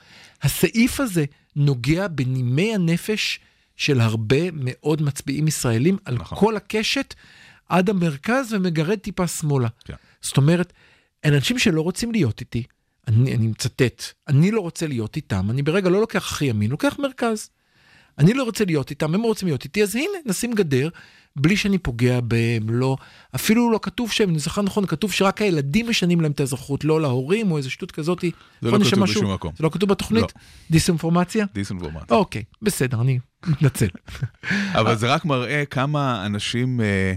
הסעיף 0.42 1.00
הזה 1.00 1.24
נוגע 1.56 2.08
בנימי 2.08 2.74
הנפש 2.74 3.40
של 3.76 4.00
הרבה 4.00 4.50
מאוד 4.52 5.02
מצביעים 5.02 5.48
ישראלים 5.48 5.96
על 6.04 6.14
נכון. 6.14 6.38
כל 6.38 6.56
הקשת 6.56 7.14
עד 7.68 7.90
המרכז 7.90 8.52
ומגרד 8.52 8.98
טיפה 8.98 9.26
שמאלה. 9.26 9.68
כן. 9.84 9.94
זאת 10.20 10.36
אומרת, 10.36 10.72
אנשים 11.24 11.58
שלא 11.58 11.80
רוצים 11.80 12.12
להיות 12.12 12.40
איתי, 12.40 12.62
אני, 13.08 13.34
אני 13.34 13.46
מצטט, 13.46 14.02
אני 14.28 14.50
לא 14.50 14.60
רוצה 14.60 14.86
להיות 14.86 15.16
איתם, 15.16 15.50
אני 15.50 15.62
ברגע 15.62 15.88
לא 15.88 16.00
לוקח 16.00 16.32
הכי 16.32 16.44
ימין, 16.44 16.70
לוקח 16.70 16.96
מרכז. 16.98 17.50
אני 18.18 18.34
לא 18.34 18.44
רוצה 18.44 18.64
להיות 18.64 18.90
איתם, 18.90 19.14
הם 19.14 19.22
רוצים 19.22 19.48
להיות 19.48 19.64
איתי, 19.64 19.82
אז 19.82 19.96
הנה, 19.96 20.18
נשים 20.26 20.52
גדר, 20.52 20.88
בלי 21.36 21.56
שאני 21.56 21.78
פוגע 21.78 22.20
בהם, 22.20 22.70
לא, 22.70 22.96
אפילו 23.34 23.70
לא 23.70 23.78
כתוב 23.82 24.12
שהם, 24.12 24.30
אני 24.30 24.38
זוכר 24.38 24.62
נכון, 24.62 24.86
כתוב 24.86 25.12
שרק 25.12 25.42
הילדים 25.42 25.88
משנים 25.88 26.20
להם 26.20 26.32
את 26.32 26.40
האזרחות, 26.40 26.84
לא 26.84 27.00
להורים 27.00 27.50
או 27.50 27.56
איזה 27.56 27.70
שטות 27.70 27.92
כזאת. 27.92 28.24
זה 28.62 28.70
לא 28.70 28.78
כתוב 28.78 28.98
משהו. 28.98 29.20
בשום 29.20 29.34
מקום. 29.34 29.52
זה 29.58 29.64
לא 29.64 29.68
כתוב 29.68 29.88
בתוכנית? 29.88 30.22
לא. 30.22 30.28
דיסאינפורמציה? 30.70 31.46
דיסאינפורמציה. 31.54 32.16
אוקיי, 32.16 32.42
בסדר, 32.62 33.00
אני 33.00 33.18
מתנצל. 33.46 33.88
אבל 34.78 34.96
זה 34.96 35.12
רק 35.12 35.24
מראה 35.24 35.64
כמה 35.64 36.26
אנשים 36.26 36.80
אה, 36.80 37.14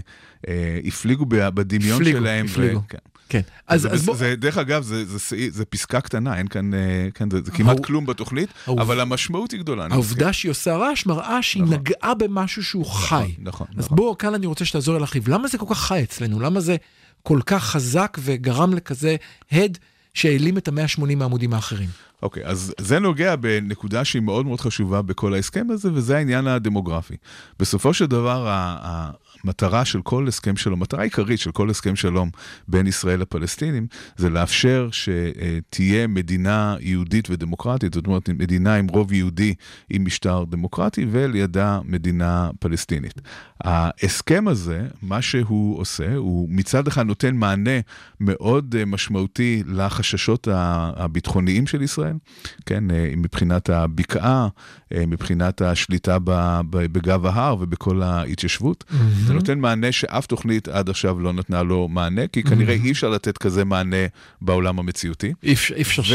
אה, 0.48 0.80
הפליגו 0.84 1.26
בדמיון 1.28 2.00
הפליגו, 2.00 2.18
שלהם. 2.18 2.46
ו- 2.46 2.50
הפליגו. 2.50 2.80
כן. 2.88 2.98
כן, 3.30 3.40
אז, 3.66 3.88
אז 3.94 4.04
בוא, 4.06 4.16
זה, 4.16 4.34
דרך 4.36 4.58
אגב, 4.58 4.82
זה, 4.82 5.04
זה, 5.04 5.18
זה, 5.18 5.36
זה 5.50 5.64
פסקה 5.64 6.00
קטנה, 6.00 6.38
אין 6.38 6.48
כאן, 6.48 6.74
אה, 6.74 6.78
כאן 7.14 7.30
זה, 7.30 7.38
זה 7.44 7.50
כמעט 7.50 7.74
העוב- 7.76 7.86
כלום 7.86 8.06
בתוכנית, 8.06 8.48
העוב- 8.66 8.80
אבל 8.80 9.00
המשמעות 9.00 9.50
היא 9.52 9.60
גדולה. 9.60 9.86
העובדה 9.90 10.32
שהיא 10.32 10.50
עושה 10.50 10.76
רעש 10.76 11.06
מראה 11.06 11.42
שהיא 11.42 11.62
נכון. 11.62 11.74
נגעה 11.74 12.14
במשהו 12.14 12.64
שהוא 12.64 12.86
חי. 12.86 13.34
נכון, 13.38 13.66
אז 13.76 13.84
נכון. 13.84 13.96
בוא, 13.96 14.16
כאן 14.16 14.34
אני 14.34 14.46
רוצה 14.46 14.64
שתעזור 14.64 14.94
לי 14.94 15.00
להרחיב. 15.00 15.28
למה 15.28 15.48
זה 15.48 15.58
כל 15.58 15.66
כך 15.70 15.80
חי 15.80 16.02
אצלנו? 16.02 16.40
למה 16.40 16.60
זה 16.60 16.76
כל 17.22 17.40
כך 17.46 17.64
חזק 17.64 18.18
וגרם 18.20 18.74
לכזה 18.74 19.16
הד 19.52 19.78
שהעלים 20.14 20.58
את 20.58 20.68
ה-180 20.68 21.14
מהעמודים 21.16 21.54
האחרים? 21.54 21.88
אוקיי, 22.22 22.44
אז 22.46 22.74
זה 22.80 22.98
נוגע 22.98 23.36
בנקודה 23.36 24.04
שהיא 24.04 24.22
מאוד 24.22 24.46
מאוד 24.46 24.60
חשובה 24.60 25.02
בכל 25.02 25.34
ההסכם 25.34 25.66
הזה, 25.70 25.92
וזה 25.92 26.16
העניין 26.16 26.46
הדמוגרפי. 26.46 27.16
בסופו 27.58 27.94
של 27.94 28.06
דבר, 28.06 28.46
המטרה 28.82 29.84
של 29.84 30.02
כל 30.02 30.28
הסכם 30.28 30.56
שלום, 30.56 30.78
המטרה 30.78 31.00
העיקרית 31.00 31.40
של 31.40 31.50
כל 31.50 31.70
הסכם 31.70 31.96
שלום 31.96 32.30
בין 32.68 32.86
ישראל 32.86 33.20
לפלסטינים, 33.20 33.86
זה 34.16 34.30
לאפשר 34.30 34.88
שתהיה 34.92 36.06
מדינה 36.06 36.76
יהודית 36.80 37.30
ודמוקרטית, 37.30 37.94
זאת 37.94 38.06
אומרת, 38.06 38.28
מדינה 38.28 38.74
עם 38.74 38.88
רוב 38.88 39.12
יהודי 39.12 39.54
עם 39.90 40.04
משטר 40.04 40.44
דמוקרטי, 40.44 41.06
ולידה 41.10 41.80
מדינה 41.84 42.50
פלסטינית. 42.60 43.20
ההסכם 43.60 44.48
הזה, 44.48 44.86
מה 45.02 45.22
שהוא 45.22 45.78
עושה, 45.78 46.14
הוא 46.14 46.48
מצד 46.50 46.88
אחד 46.88 47.06
נותן 47.06 47.36
מענה 47.36 47.80
מאוד 48.20 48.84
משמעותי 48.84 49.62
לחששות 49.66 50.48
הביטחוניים 50.96 51.66
של 51.66 51.82
ישראל, 51.82 52.09
כן, 52.66 52.90
אה, 52.90 53.12
מבחינת 53.16 53.70
הבקעה, 53.70 54.48
אה, 54.94 55.06
מבחינת 55.06 55.62
השליטה 55.62 56.16
בגב 56.70 57.26
ההר 57.26 57.56
ובכל 57.60 58.02
ההתיישבות. 58.02 58.84
זה 59.26 59.34
נותן 59.34 59.58
מענה 59.58 59.92
שאף 59.92 60.26
תוכנית 60.26 60.68
עד 60.68 60.88
עכשיו 60.88 61.20
לא 61.20 61.32
נתנה 61.32 61.62
לו 61.62 61.88
מענה, 61.88 62.26
כי 62.26 62.42
כנראה 62.42 62.74
אי 62.74 62.90
אפשר 62.90 63.10
לתת 63.10 63.38
כזה 63.38 63.64
מענה 63.64 64.06
בעולם 64.40 64.78
המציאותי. 64.78 65.32
אי 65.42 65.52
אפשר 65.82 66.02
ש... 66.02 66.12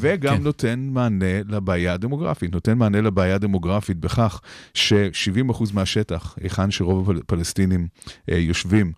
וגם 0.00 0.36
כן. 0.36 0.42
נותן 0.42 0.88
מענה 0.92 1.42
לבעיה 1.48 1.92
הדמוגרפית. 1.92 2.52
נותן 2.52 2.78
מענה 2.78 3.00
לבעיה 3.00 3.34
הדמוגרפית 3.34 3.96
בכך 3.96 4.40
ש-70% 4.74 5.64
מהשטח, 5.74 6.36
היכן 6.40 6.70
שרוב 6.70 7.10
הפלסטינים 7.10 7.88
אה, 8.30 8.38
יושבים, 8.38 8.92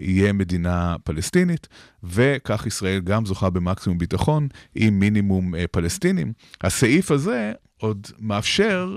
יהיה 0.00 0.32
מדינה 0.32 0.96
פלסטינית, 1.04 1.68
וכך 2.04 2.66
ישראל 2.66 3.00
גם 3.00 3.26
זוכה 3.26 3.50
במקסימום 3.50 3.98
ביטחון 3.98 4.48
עם 4.74 4.98
מינימום 4.98 5.54
אה, 5.54 5.64
פלסטינים. 5.66 6.32
הסעיף 6.60 7.10
הזה 7.10 7.52
עוד 7.76 8.06
מאפשר 8.18 8.96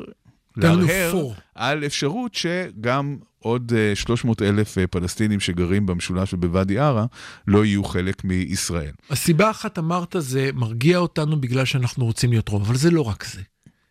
להרהר. 0.58 1.28
על 1.56 1.86
אפשרות 1.86 2.36
שגם 2.36 3.18
עוד 3.40 3.74
אה, 3.76 3.96
300 3.96 4.42
אלף 4.42 4.78
אה, 4.78 4.88
פלסטינים 4.88 5.40
שגרים 5.40 5.86
במשולש 5.86 6.34
ובוואדי 6.34 6.80
עארה 6.80 7.06
לא 7.48 7.66
יהיו 7.66 7.84
חלק 7.84 8.24
מישראל. 8.24 8.92
הסיבה 9.10 9.50
אחת 9.50 9.80
אמרת 9.80 10.16
זה 10.20 10.50
מרגיע 10.54 10.98
אותנו 10.98 11.42
בגלל 11.42 11.66
שאנחנו 11.66 12.06
רוצים 12.06 12.30
להיות 12.30 12.50
רוב, 12.50 12.62
אבל 12.62 12.76
זה 12.76 12.92
לא 12.92 13.02
רק 13.02 13.26
זה. 13.26 13.42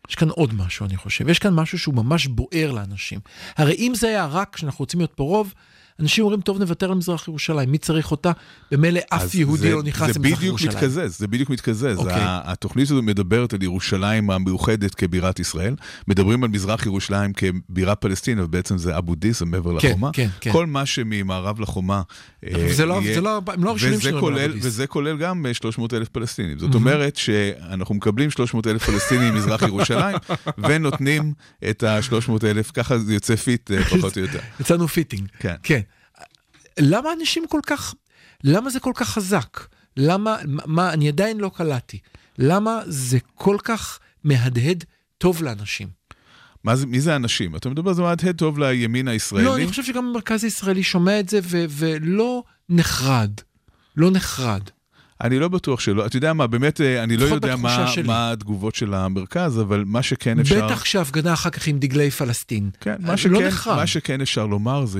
יש 0.09 0.15
כאן 0.15 0.29
עוד 0.29 0.53
משהו, 0.53 0.85
אני 0.85 0.97
חושב. 0.97 1.29
יש 1.29 1.39
כאן 1.39 1.53
משהו 1.53 1.79
שהוא 1.79 1.95
ממש 1.95 2.27
בוער 2.27 2.71
לאנשים. 2.71 3.19
הרי 3.57 3.73
אם 3.73 3.93
זה 3.95 4.07
היה 4.07 4.25
רק 4.25 4.57
שאנחנו 4.57 4.79
רוצים 4.79 4.99
להיות 4.99 5.13
פה 5.15 5.23
רוב, 5.23 5.53
אנשים 5.99 6.23
אומרים, 6.23 6.41
טוב, 6.41 6.59
נוותר 6.59 6.91
על 6.91 6.97
מזרח 6.97 7.27
ירושלים, 7.27 7.71
מי 7.71 7.77
צריך 7.77 8.11
אותה? 8.11 8.31
במילא 8.71 8.99
אף 9.09 9.35
יהודי 9.35 9.57
זה- 9.61 9.71
לא 9.75 9.83
נכנס 9.83 10.13
זה 10.13 10.19
למזרח 10.19 10.37
בדיוק 10.37 10.43
ירושלים. 10.61 10.77
מתקזז, 10.77 11.17
זה 11.17 11.27
בדיוק 11.27 11.49
מתקזז. 11.49 11.97
אוקיי. 11.97 12.13
ה- 12.13 12.41
התוכנית 12.51 12.85
הזו 12.91 13.01
מדברת 13.01 13.53
על 13.53 13.63
ירושלים 13.63 14.29
המאוחדת 14.31 14.95
כבירת 14.95 15.39
ישראל. 15.39 15.75
מדברים 16.07 16.43
על 16.43 16.49
מזרח 16.49 16.85
ירושלים 16.85 17.31
כבירה 17.33 17.95
פלסטינית, 17.95 18.43
ובעצם 18.45 18.77
זה 18.77 18.97
אבו 18.97 19.15
דיס, 19.15 19.39
זה 19.39 19.45
מעבר 19.45 19.79
כן, 19.79 19.87
לחומה. 19.89 20.09
כן, 20.13 20.27
כן. 20.41 20.51
כל 20.51 20.65
מה 20.65 20.85
שממערב 20.85 21.59
לחומה 21.59 22.01
אה, 22.47 22.73
זה 22.73 22.85
לא- 22.85 22.99
יהיה- 23.03 23.13
זה 23.15 23.21
לא- 23.21 23.41
הם 23.47 23.63
לא 23.63 23.69
הראשונים 23.69 23.99
שמדברים 23.99 24.15
על 24.15 24.21
כולל- 24.21 24.43
אבו 24.45 24.53
דיס. 24.53 24.65
וזה 24.65 24.87
כולל 24.87 25.17
גם 25.17 25.45
300 25.53 25.93
אלף 25.93 26.07
פלסטינים. 26.09 26.59
זאת 26.59 26.75
אומרת 26.75 27.15
שאנחנו 27.15 27.95
מקבלים 27.95 28.31
300 28.31 28.67
אלף 28.67 28.83
פלסטינים 28.85 29.33
ממזרח 29.33 29.61
ירושלים, 29.61 30.15
ונותנים 30.57 31.33
את 31.69 31.83
ה-300 31.83 32.43
אלף, 32.43 32.71
ככה 32.71 32.97
זה 32.99 33.13
יוצא 33.13 33.35
fit 33.35 33.71
אה, 33.71 33.83
פחות 33.97 34.17
או 34.17 34.21
יותר. 34.21 34.39
יצאנו 34.59 34.87
fitting. 34.87 35.27
כן. 35.39 35.55
כן. 35.63 35.79
למה 36.79 37.09
אנשים 37.19 37.47
כל 37.49 37.59
כך, 37.67 37.93
למה 38.43 38.69
זה 38.69 38.79
כל 38.79 38.91
כך 38.95 39.09
חזק? 39.09 39.59
למה, 39.97 40.37
מה, 40.45 40.93
אני 40.93 41.07
עדיין 41.07 41.37
לא 41.37 41.51
קלטתי. 41.55 41.99
למה 42.37 42.79
זה 42.85 43.17
כל 43.35 43.57
כך 43.63 43.99
מהדהד 44.23 44.83
טוב 45.17 45.43
לאנשים? 45.43 45.87
מה 46.63 46.75
זה, 46.75 46.85
מי 46.85 47.01
זה 47.01 47.13
האנשים? 47.13 47.55
אתה 47.55 47.69
מדבר, 47.69 47.93
זה 47.93 48.01
מהדהד 48.01 48.35
טוב 48.35 48.59
לימין 48.59 49.07
הישראלי. 49.07 49.45
לא, 49.45 49.55
אני 49.55 49.67
חושב 49.67 49.83
שגם 49.83 50.05
המרכז 50.05 50.43
הישראלי 50.43 50.83
שומע 50.83 51.19
את 51.19 51.29
זה 51.29 51.39
ו- 51.43 51.65
ולא 51.69 52.43
נחרד. 52.69 53.31
לא 53.97 54.11
נחרד. 54.11 54.61
אני 55.23 55.39
לא 55.39 55.47
בטוח 55.47 55.79
שלא, 55.79 56.05
אתה 56.05 56.17
יודע 56.17 56.33
מה, 56.33 56.47
באמת, 56.47 56.81
אה, 56.81 57.03
אני 57.03 57.17
לא 57.17 57.25
יודע 57.25 57.55
מה. 57.55 57.85
מה 58.05 58.31
התגובות 58.31 58.75
של 58.75 58.93
המרכז, 58.93 59.61
אבל 59.61 59.83
מה 59.87 60.03
שכן 60.03 60.39
אפשר... 60.39 60.65
בטח 60.65 60.85
שההפגנה 60.85 61.33
אחר 61.33 61.49
כך 61.49 61.67
עם 61.67 61.79
דגלי 61.79 62.11
פלסטין. 62.11 62.69
כן, 62.81 62.91
אה, 62.91 62.95
מה 62.99 63.17
שכן, 63.17 63.33
לא. 63.33 63.41
מה 63.75 63.87
שכן 63.87 64.21
אפשר 64.21 64.45
לומר 64.47 64.85
זה 64.85 64.99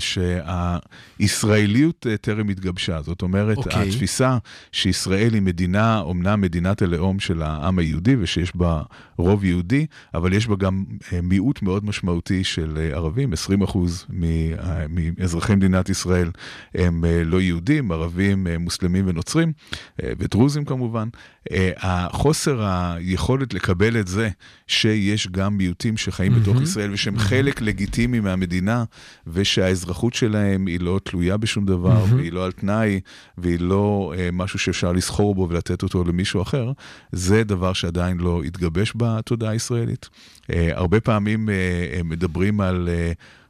שהישראליות 1.19 2.07
אה, 2.09 2.17
טרם 2.17 2.49
התגבשה. 2.49 3.01
זאת 3.01 3.21
אומרת, 3.21 3.57
אוקיי. 3.57 3.89
התפיסה 3.89 4.37
שישראל 4.71 5.33
היא 5.33 5.41
מדינה, 5.41 5.99
אומנם 5.99 6.41
מדינת 6.41 6.81
הלאום 6.81 7.19
של 7.19 7.41
העם 7.41 7.79
היהודי, 7.79 8.15
ושיש 8.19 8.55
בה 8.55 8.81
רוב 9.17 9.43
יהודי, 9.45 9.85
אבל 10.13 10.33
יש 10.33 10.47
בה 10.47 10.55
גם 10.55 10.83
מיעוט 11.23 11.61
מאוד 11.61 11.85
משמעותי 11.85 12.43
של 12.43 12.89
ערבים, 12.93 13.33
20% 13.33 13.77
מ- 14.09 14.23
אה, 14.23 14.85
מאזרחי 15.17 15.55
מדינת 15.55 15.89
ישראל 15.89 16.31
הם 16.75 17.03
לא 17.25 17.41
יהודים, 17.41 17.91
ערבים, 17.91 18.47
מוסלמים 18.59 19.07
ונוצרים, 19.07 19.53
ודרוזים 20.19 20.65
כמובן. 20.65 21.07
אה, 21.51 21.71
החוסר 21.77 22.61
היכולת 22.63 23.53
לקבל 23.53 23.99
את 23.99 24.07
זה 24.07 24.29
שיש 24.67 25.27
גם 25.27 25.57
מיעוטים 25.57 25.97
שחיים 25.97 26.33
בתוך 26.33 26.61
ישראל 26.61 26.93
ושהם 26.93 27.17
חלק 27.17 27.61
לגיטימי 27.61 28.19
מהמדינה, 28.19 28.83
ושהאזרחות 29.27 30.13
שלהם 30.13 30.67
היא 30.67 30.79
לא 30.79 30.99
תלויה 31.03 31.37
בשום 31.37 31.65
דבר, 31.65 32.05
והיא 32.09 32.31
לא 32.31 32.45
על 32.45 32.51
תנאי, 32.51 32.99
והיא 33.37 33.59
לא 33.59 34.13
אה, 34.17 34.29
משהו 34.33 34.59
שאפשר 34.59 34.91
לסחור 34.91 35.35
בו 35.35 35.47
ולתת 35.49 35.83
אותו 35.83 36.03
למישהו 36.03 36.41
אחר, 36.41 36.71
זה 37.11 37.43
דבר 37.43 37.73
שעדיין 37.73 38.17
לא 38.17 38.43
התגבש 38.43 38.93
בתודעה 38.95 39.51
הישראלית. 39.51 40.09
אה, 40.49 40.69
הרבה 40.73 40.99
פעמים 40.99 41.49
מדברים 42.03 42.61
על... 42.61 42.89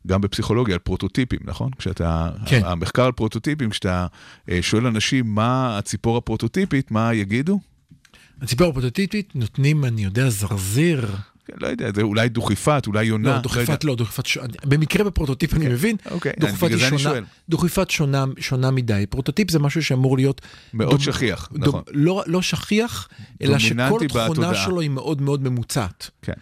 גם 0.07 0.21
בפסיכולוגיה, 0.21 0.75
על 0.75 0.79
פרוטוטיפים, 0.79 1.39
נכון? 1.45 1.71
כשאתה, 1.77 2.29
כן. 2.45 2.61
המחקר 2.65 3.05
על 3.05 3.11
פרוטוטיפים, 3.11 3.69
כשאתה 3.69 4.07
אה, 4.49 4.59
שואל 4.61 4.85
אנשים 4.87 5.35
מה 5.35 5.77
הציפור 5.77 6.17
הפרוטוטיפית, 6.17 6.91
מה 6.91 7.13
יגידו? 7.13 7.59
הציפור 8.41 8.67
הפרוטוטיפית 8.69 9.35
נותנים, 9.35 9.85
אני 9.85 10.03
יודע, 10.03 10.29
זרזיר. 10.29 11.15
כן, 11.45 11.53
לא 11.59 11.67
יודע, 11.67 11.89
זה 11.95 12.01
אולי 12.01 12.29
דוכיפת, 12.29 12.83
אולי 12.87 13.05
יונה. 13.05 13.23
לא, 13.29 13.29
יודע. 13.29 13.41
דוכיפת 13.41 13.83
לא, 13.83 13.95
דוכיפת 13.95 14.25
שונה. 14.25 14.47
במקרה 14.65 15.03
בפרוטוטיפ 15.03 15.53
אני 15.53 15.67
מבין, 15.67 15.95
אוקיי, 16.11 16.31
דוכיפת 16.39 16.63
בגלל 16.63 16.79
היא 16.79 16.87
שונה, 16.89 16.99
שואל. 16.99 17.23
דוכיפת 17.49 17.89
שונה, 17.89 18.25
שונה 18.39 18.71
מדי. 18.71 19.05
פרוטוטיפ 19.09 19.51
זה 19.51 19.59
משהו 19.59 19.83
שאמור 19.83 20.17
להיות... 20.17 20.41
מאוד 20.73 20.99
דומ- 20.99 21.03
שכיח, 21.03 21.49
דומ- 21.53 21.67
נכון. 21.67 21.81
לא, 21.91 22.23
לא 22.27 22.41
שכיח, 22.41 23.09
אלא 23.41 23.59
שכל 23.59 23.75
תכונה 24.07 24.29
בתודעה. 24.29 24.55
שלו 24.55 24.79
היא 24.81 24.89
מאוד 24.89 25.21
מאוד 25.21 25.43
ממוצעת. 25.43 26.09
כן. 26.21 26.33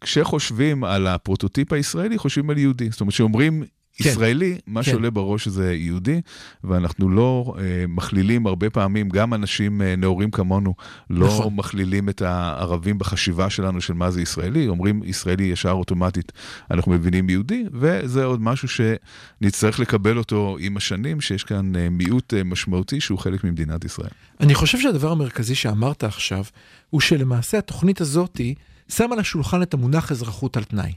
כשחושבים 0.00 0.84
על 0.84 1.06
הפרוטוטיפ 1.06 1.72
הישראלי, 1.72 2.18
חושבים 2.18 2.50
על 2.50 2.58
יהודי. 2.58 2.90
זאת 2.90 3.00
אומרת, 3.00 3.14
כשאומרים 3.14 3.64
כן. 4.02 4.08
ישראלי, 4.08 4.58
מה 4.66 4.82
כן. 4.82 4.90
שעולה 4.90 5.10
בראש 5.10 5.48
זה 5.48 5.74
יהודי, 5.74 6.20
ואנחנו 6.64 7.08
לא 7.08 7.54
אה, 7.58 7.84
מכלילים 7.88 8.46
הרבה 8.46 8.70
פעמים, 8.70 9.08
גם 9.08 9.34
אנשים 9.34 9.82
אה, 9.82 9.96
נאורים 9.96 10.30
כמונו, 10.30 10.74
לא 11.10 11.26
נכון. 11.26 11.54
מכלילים 11.56 12.08
את 12.08 12.22
הערבים 12.22 12.98
בחשיבה 12.98 13.50
שלנו 13.50 13.80
של 13.80 13.94
מה 13.94 14.10
זה 14.10 14.22
ישראלי, 14.22 14.68
אומרים 14.68 15.02
ישראלי 15.04 15.44
ישר 15.44 15.70
אוטומטית, 15.70 16.32
אנחנו 16.70 16.92
מבינים 16.92 17.30
יהודי, 17.30 17.64
וזה 17.72 18.24
עוד 18.24 18.40
משהו 18.42 18.68
שנצטרך 18.68 19.80
לקבל 19.80 20.18
אותו 20.18 20.56
עם 20.60 20.76
השנים, 20.76 21.20
שיש 21.20 21.44
כאן 21.44 21.76
אה, 21.76 21.88
מיעוט 21.90 22.34
אה, 22.34 22.44
משמעותי 22.44 23.00
שהוא 23.00 23.18
חלק 23.18 23.44
ממדינת 23.44 23.84
ישראל. 23.84 24.10
אני 24.40 24.54
חושב 24.54 24.80
שהדבר 24.80 25.10
המרכזי 25.12 25.54
שאמרת 25.54 26.04
עכשיו, 26.04 26.44
הוא 26.90 27.00
שלמעשה 27.00 27.58
התוכנית 27.58 28.00
הזאתי 28.00 28.54
שמה 28.90 29.14
על 29.14 29.20
השולחן 29.20 29.62
את 29.62 29.74
המונח 29.74 30.12
אזרחות 30.12 30.56
על 30.56 30.64
תנאי. 30.64 30.92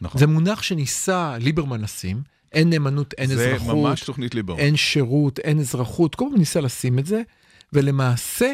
נכון. 0.00 0.18
זה 0.18 0.26
מונח 0.26 0.62
שניסה 0.62 1.38
ליברמן 1.38 1.80
לשים, 1.80 2.22
אין 2.52 2.70
נאמנות, 2.70 3.14
אין 3.18 3.28
זה 3.28 3.54
אזרחות, 3.54 3.76
ממש 3.76 4.02
תוכנית 4.02 4.34
ליברמן. 4.34 4.60
אין 4.60 4.76
שירות, 4.76 5.38
אין 5.38 5.58
אזרחות, 5.58 6.14
כל 6.14 6.24
פעם 6.30 6.38
ניסה 6.38 6.60
לשים 6.60 6.98
את 6.98 7.06
זה, 7.06 7.22
ולמעשה 7.72 8.52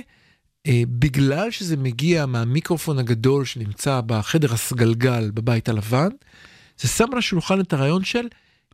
אה, 0.66 0.82
בגלל 0.88 1.50
שזה 1.50 1.76
מגיע 1.76 2.26
מהמיקרופון 2.26 2.99
הגדול 2.99 3.44
שנמצא 3.44 4.00
בחדר 4.06 4.52
הסגלגל 4.52 5.30
בבית 5.30 5.68
הלבן, 5.68 6.08
זה 6.78 6.88
שם 6.88 7.04
על 7.12 7.18
השולחן 7.18 7.61
את 7.61 7.73
הרעיון 7.73 8.04
של 8.04 8.26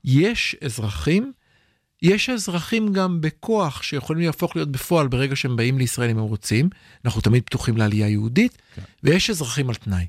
יש 0.04 0.56
אזרחים, 0.64 1.32
יש 2.02 2.30
אזרחים 2.30 2.92
גם 2.92 3.21
בכוח 3.21 3.82
שיכולים 3.82 4.26
להפוך 4.26 4.56
להיות 4.56 4.73
בפועל 4.73 5.09
ברגע 5.09 5.37
שהם 5.37 5.56
באים 5.56 5.78
לישראל 5.78 6.11
אם 6.11 6.18
הם 6.18 6.25
רוצים, 6.25 6.68
אנחנו 7.04 7.21
תמיד 7.21 7.42
פתוחים 7.42 7.76
לעלייה 7.76 8.09
יהודית, 8.09 8.59
כן. 8.75 8.82
ויש 9.02 9.30
אזרחים 9.30 9.68
על 9.68 9.75
תנאי. 9.75 10.06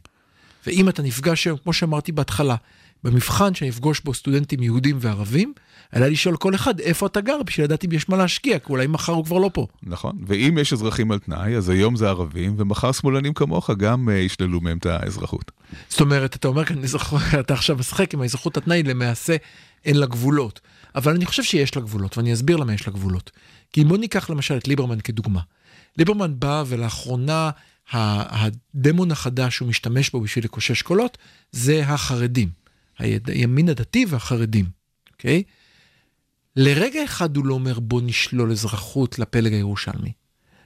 ואם 0.67 0.89
אתה 0.89 1.01
נפגש 1.01 1.47
היום, 1.47 1.57
כמו 1.63 1.73
שאמרתי 1.73 2.11
בהתחלה, 2.11 2.55
במבחן 3.03 3.53
שאני 3.53 3.69
אפגוש 3.69 4.01
בו 4.01 4.13
סטודנטים 4.13 4.63
יהודים 4.63 4.97
וערבים, 4.99 5.53
עליי 5.91 6.11
לשאול 6.11 6.37
כל 6.37 6.55
אחד 6.55 6.79
איפה 6.79 7.05
אתה 7.05 7.21
גר 7.21 7.43
בשביל 7.45 7.65
לדעת 7.65 7.85
אם 7.85 7.91
יש 7.91 8.09
מה 8.09 8.17
להשקיע, 8.17 8.59
כי 8.59 8.65
אולי 8.69 8.87
מחר 8.87 9.13
הוא 9.13 9.25
כבר 9.25 9.37
לא 9.37 9.49
פה. 9.53 9.67
נכון, 9.83 10.17
ואם 10.27 10.57
יש 10.61 10.73
אזרחים 10.73 11.11
על 11.11 11.19
תנאי, 11.19 11.55
אז 11.55 11.69
היום 11.69 11.95
זה 11.95 12.09
ערבים, 12.09 12.55
ומחר 12.57 12.91
שמאלנים 12.91 13.33
כמוך 13.33 13.69
גם 13.69 14.09
uh, 14.09 14.11
ישללו 14.11 14.61
מהם 14.61 14.77
את 14.77 14.85
האזרחות. 14.85 15.51
זאת 15.89 16.01
אומרת, 16.01 16.35
אתה 16.35 16.47
אומר 16.47 16.65
כאן, 16.65 16.75
אתה 17.39 17.53
עכשיו 17.53 17.75
משחק 17.75 18.13
עם 18.13 18.21
האזרחות 18.21 18.57
התנאי, 18.57 18.83
למעשה 18.83 19.35
אין 19.85 19.95
לה 19.95 20.05
גבולות. 20.05 20.59
אבל 20.95 21.15
אני 21.15 21.25
חושב 21.25 21.43
שיש 21.43 21.75
לה 21.75 21.81
גבולות, 21.81 22.17
ואני 22.17 22.33
אסביר 22.33 22.57
למה 22.57 22.73
יש 22.73 22.87
לה 22.87 22.93
גבולות. 22.93 23.31
כי 23.73 23.81
אם 23.81 23.87
בוא 23.87 23.97
ניקח 23.97 24.29
למשל 24.29 24.57
את 24.57 24.67
ליברמן 24.67 24.99
כדוגמה. 24.99 25.41
ליברמן 25.97 26.39
בא 26.39 26.63
ולאחרונה 26.67 27.49
הדמון 27.91 29.11
החדש 29.11 29.55
שהוא 29.55 29.67
משתמש 29.67 30.09
בו 30.09 30.21
בשביל 30.21 30.45
לקושש 30.45 30.81
קולות, 30.81 31.17
זה 31.51 31.83
החרדים. 31.87 32.49
הימין 32.99 33.69
הדתי 33.69 34.05
והחרדים, 34.09 34.65
אוקיי? 35.11 35.43
לרגע 36.55 37.03
אחד 37.03 37.37
הוא 37.37 37.45
לא 37.45 37.53
אומר 37.53 37.79
בוא 37.79 38.01
נשלול 38.03 38.51
אזרחות 38.51 39.19
לפלג 39.19 39.53
הירושלמי. 39.53 40.11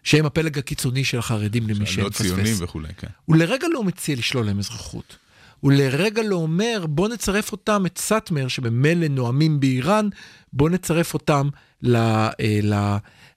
שהם 0.04 0.26
הפלג 0.26 0.58
הקיצוני 0.58 1.06
של 1.06 1.18
החרדים 1.18 1.68
למי 1.68 1.86
שמפספס. 1.86 2.22
לא 2.22 2.28
ציונים 2.28 2.56
וכולי, 2.60 2.94
כן. 2.98 3.08
הוא 3.26 3.36
לרגע 3.36 3.68
לא 3.74 3.84
מציע 3.84 4.16
לשלול 4.16 4.46
להם 4.46 4.60
אזרחות. 4.60 5.18
הוא 5.60 5.72
לרגע 5.72 6.24
לא 6.24 6.36
אומר 6.36 6.86
בוא 6.90 7.10
נצרף 7.10 7.52
אותם, 7.52 7.86
את 7.86 7.98
סאטמר, 7.98 8.48
שבמילא 8.48 9.08
נואמים 9.08 9.60
באיראן, 9.60 10.10
בוא 10.54 10.70
נצרף 10.70 11.14
אותם 11.14 11.50
אה, 11.86 12.30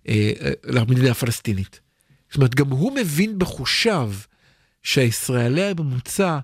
אה, 0.08 0.52
למדינה 0.64 1.10
הפלסטינית. 1.10 1.80
זאת 2.28 2.36
אומרת, 2.36 2.54
גם 2.54 2.70
הוא 2.70 2.92
מבין 2.96 3.38
בחושיו 3.38 4.12
שהישראלי 4.82 5.64
הממוצע, 5.64 6.38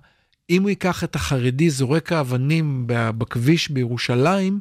אם 0.50 0.62
הוא 0.62 0.70
ייקח 0.70 1.04
את 1.04 1.16
החרדי 1.16 1.70
זורק 1.70 2.12
האבנים 2.12 2.84
בכביש 2.86 3.68
בירושלים, 3.68 4.60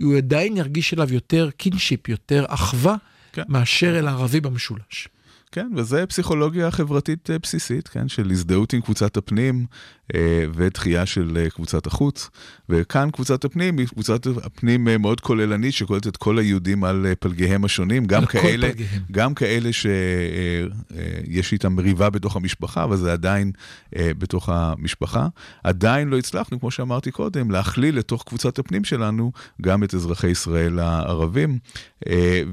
הוא 0.00 0.16
עדיין 0.16 0.56
ירגיש 0.56 0.94
אליו 0.94 1.14
יותר 1.14 1.50
קינשיפ, 1.56 2.08
יותר 2.08 2.44
אחווה, 2.48 2.96
כן. 3.32 3.42
מאשר 3.48 3.98
אל 3.98 4.08
הערבי 4.08 4.40
במשולש. 4.40 5.08
כן, 5.54 5.70
וזה 5.76 6.06
פסיכולוגיה 6.06 6.70
חברתית 6.70 7.30
אה, 7.30 7.38
בסיסית, 7.38 7.88
כן, 7.88 8.08
של 8.08 8.30
הזדהות 8.30 8.72
עם 8.72 8.80
קבוצת 8.80 9.16
הפנים 9.16 9.66
אה, 10.14 10.44
ודחייה 10.54 11.06
של 11.06 11.36
אה, 11.36 11.50
קבוצת 11.50 11.86
החוץ. 11.86 12.30
וכאן 12.68 13.10
קבוצת 13.10 13.44
הפנים 13.44 13.78
היא 13.78 13.86
קבוצת 13.86 14.26
הפנים 14.26 14.84
מאוד 14.84 15.20
כוללנית, 15.20 15.74
שכוללת 15.74 16.06
את 16.06 16.16
כל 16.16 16.38
היהודים 16.38 16.84
על 16.84 17.06
פלגיהם 17.20 17.64
השונים, 17.64 18.06
גם 18.06 18.26
כאלה, 18.26 18.70
גם 19.12 19.34
כאלה 19.34 19.70
שיש 19.72 21.52
איתם 21.52 21.72
מריבה 21.72 22.10
בתוך 22.10 22.36
המשפחה, 22.36 22.84
אבל 22.84 22.96
זה 22.96 23.12
עדיין 23.12 23.52
בתוך 23.96 24.48
המשפחה. 24.48 25.26
עדיין 25.64 26.08
לא 26.08 26.18
הצלחנו, 26.18 26.60
כמו 26.60 26.70
שאמרתי 26.70 27.10
קודם, 27.10 27.50
להכליל 27.50 27.98
לתוך 27.98 28.24
קבוצת 28.26 28.58
הפנים 28.58 28.84
שלנו 28.84 29.32
גם 29.62 29.84
את 29.84 29.94
אזרחי 29.94 30.28
ישראל 30.28 30.78
הערבים. 30.78 31.58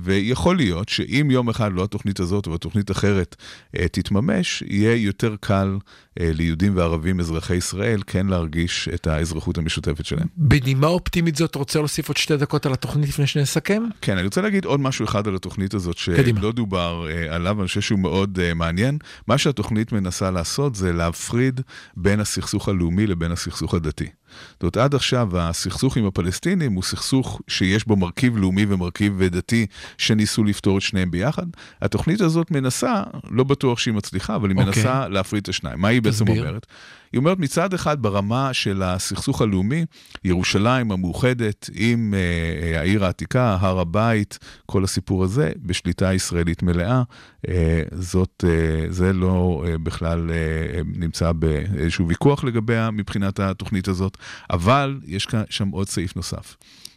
ויכול 0.04 0.56
להיות 0.56 0.90
שאם 0.90 1.28
יום 1.32 1.50
אחד 1.50 1.74
לא 1.74 1.84
התוכנית 1.84 2.20
הזאת, 2.20 2.48
אבל 2.48 2.56
התוכנית 2.56 2.91
אחרת 2.92 3.36
אה, 3.78 3.88
תתממש, 3.88 4.64
יהיה 4.68 4.96
יותר 4.96 5.36
קל 5.40 5.78
אה, 6.20 6.32
ליהודים 6.34 6.78
וערבים 6.78 7.20
אזרחי 7.20 7.56
ישראל 7.56 8.02
כן 8.08 8.28
להרגיש 8.28 8.90
את 8.94 9.08
האזרחות 9.08 9.58
המשותפת 9.58 10.06
שלהם. 10.06 10.28
בנימה 10.38 10.88
אופטימית 10.88 11.36
זאת, 11.36 11.56
רוצה 11.56 11.80
להוסיף 11.80 12.08
עוד 12.08 12.18
שתי 12.18 12.38
דקות 12.38 12.66
על 12.66 12.74
התוכנית 12.74 13.10
לפני 13.10 13.28
שנסכם? 13.28 13.84
כן, 14.02 14.18
אני 14.18 14.26
רוצה 14.26 14.42
להגיד 14.42 14.66
עוד 14.66 14.80
משהו 14.80 15.06
אחד 15.06 15.28
על 15.28 15.36
התוכנית 15.36 15.74
הזאת, 15.74 15.98
שלא 15.98 16.52
דובר 16.52 17.08
אה, 17.10 17.36
עליו, 17.36 17.60
אני 17.60 17.68
חושב 17.68 17.82
שהוא 17.82 18.00
מאוד 18.00 18.40
מעניין. 18.56 18.98
מה 19.28 19.38
שהתוכנית 19.38 19.92
מנסה 19.92 20.32
לעשות 20.32 20.76
זה 20.76 20.94
להפריד 20.94 21.62
בין 21.98 22.20
הסכסוך 22.20 22.70
הלאומי 22.70 23.08
לבין 23.08 23.32
הסכסוך 23.32 23.74
הדתי. 23.74 24.08
זאת 24.54 24.64
אומרת, 24.64 24.78
עד 24.78 24.96
עכשיו 24.96 25.40
הסכסוך 25.40 25.98
עם 25.98 26.06
הפלסטינים 26.06 26.74
הוא 26.74 26.84
סכסוך 26.84 27.42
שיש 27.48 27.88
בו 27.88 27.96
מרכיב 27.96 28.38
לאומי 28.38 28.66
ומרכיב 28.70 29.24
דתי 29.24 29.66
שניסו 29.98 30.44
לפתור 30.44 30.78
את 30.78 30.82
שניהם 30.82 31.12
ביחד. 31.12 31.46
התוכנית 31.82 32.22
הזאת 32.22 32.52
מנסה, 32.52 33.04
לא 33.30 33.44
בטוח 33.44 33.80
שהיא 33.80 33.94
מצליחה, 33.94 34.36
אבל 34.36 34.50
היא 34.50 34.58
okay. 34.58 34.68
אוקיי. 34.68 34.84
מנסה 34.84 35.08
להפריד 35.08 35.42
את 35.44 35.50
השניים. 35.50 35.82
מה 35.82 35.88
היא 35.88 36.02
בעצם 36.02 36.28
אומרת? 36.28 36.66
היא 37.14 37.20
אומרת 37.20 37.40
מצד 37.40 37.74
אחד 37.74 38.02
ברמה 38.02 38.54
של 38.54 38.84
הסכסוך 38.84 39.42
הלאומי, 39.42 39.86
ירושלים 40.24 40.92
המאוחדת 40.92 41.70
עם 41.74 42.14
אה, 42.14 42.80
העיר 42.80 43.06
העתיקה, 43.06 43.58
הר 43.60 43.80
הבית, 43.80 44.40
כל 44.66 44.84
הסיפור 44.84 45.24
הזה, 45.24 45.52
בשליטה 45.58 46.14
ישראלית 46.14 46.64
מלאה. 46.64 47.04
אה, 47.50 47.84
זאת, 47.92 48.44
אה, 48.48 48.86
זה 48.90 49.14
לא 49.14 49.64
אה, 49.68 49.78
בכלל 49.78 50.32
אה, 50.32 50.82
נמצא 50.96 51.32
באיזשהו 51.32 52.08
ויכוח 52.08 52.44
לגביה 52.44 52.92
מבחינת 52.92 53.40
התוכנית 53.40 53.88
הזאת, 53.88 54.18
אבל 54.50 55.00
יש 55.06 55.28
שם 55.50 55.70
עוד 55.70 55.90
סעיף 55.90 56.16
נוסף. 56.16 56.56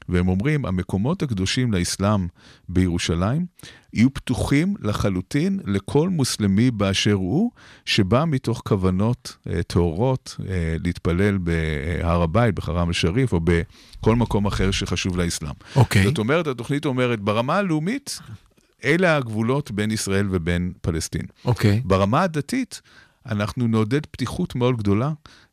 והם 0.08 0.28
אומרים, 0.28 0.66
המקומות 0.66 1.22
הקדושים 1.22 1.72
לאסלאם 1.72 2.26
בירושלים 2.68 3.46
יהיו 3.92 4.14
פתוחים 4.14 4.74
לחלוטין 4.82 5.60
לכל 5.66 6.08
מוסלמי 6.08 6.70
באשר 6.70 7.12
הוא, 7.12 7.50
שבא 7.84 8.24
מתוך 8.26 8.62
כוונות 8.64 9.36
אה, 9.48 9.62
טהורות 9.62 10.36
אה, 10.48 10.76
להתפלל 10.84 11.38
בהר 11.38 12.22
הבית, 12.22 12.54
בחרם 12.54 12.90
א-שריף, 12.90 13.32
או 13.32 13.40
בכל 13.40 14.16
מקום 14.16 14.46
אחר 14.46 14.70
שחשוב 14.70 15.16
לאסלאם. 15.16 15.52
אוקיי. 15.76 16.02
Okay. 16.02 16.04
זאת 16.04 16.18
אומרת, 16.18 16.46
התוכנית 16.46 16.86
אומרת, 16.86 17.20
ברמה 17.20 17.56
הלאומית, 17.56 18.20
אלה 18.84 19.16
הגבולות 19.16 19.70
בין 19.70 19.90
ישראל 19.90 20.26
ובין 20.30 20.72
פלסטין. 20.80 21.26
אוקיי. 21.44 21.78
Okay. 21.78 21.88
ברמה 21.88 22.22
הדתית, 22.22 22.80
אנחנו 23.26 23.66
נעודד 23.66 24.06
פתיחות 24.06 24.54
מאוד 24.54 24.76
גדולה 24.76 25.12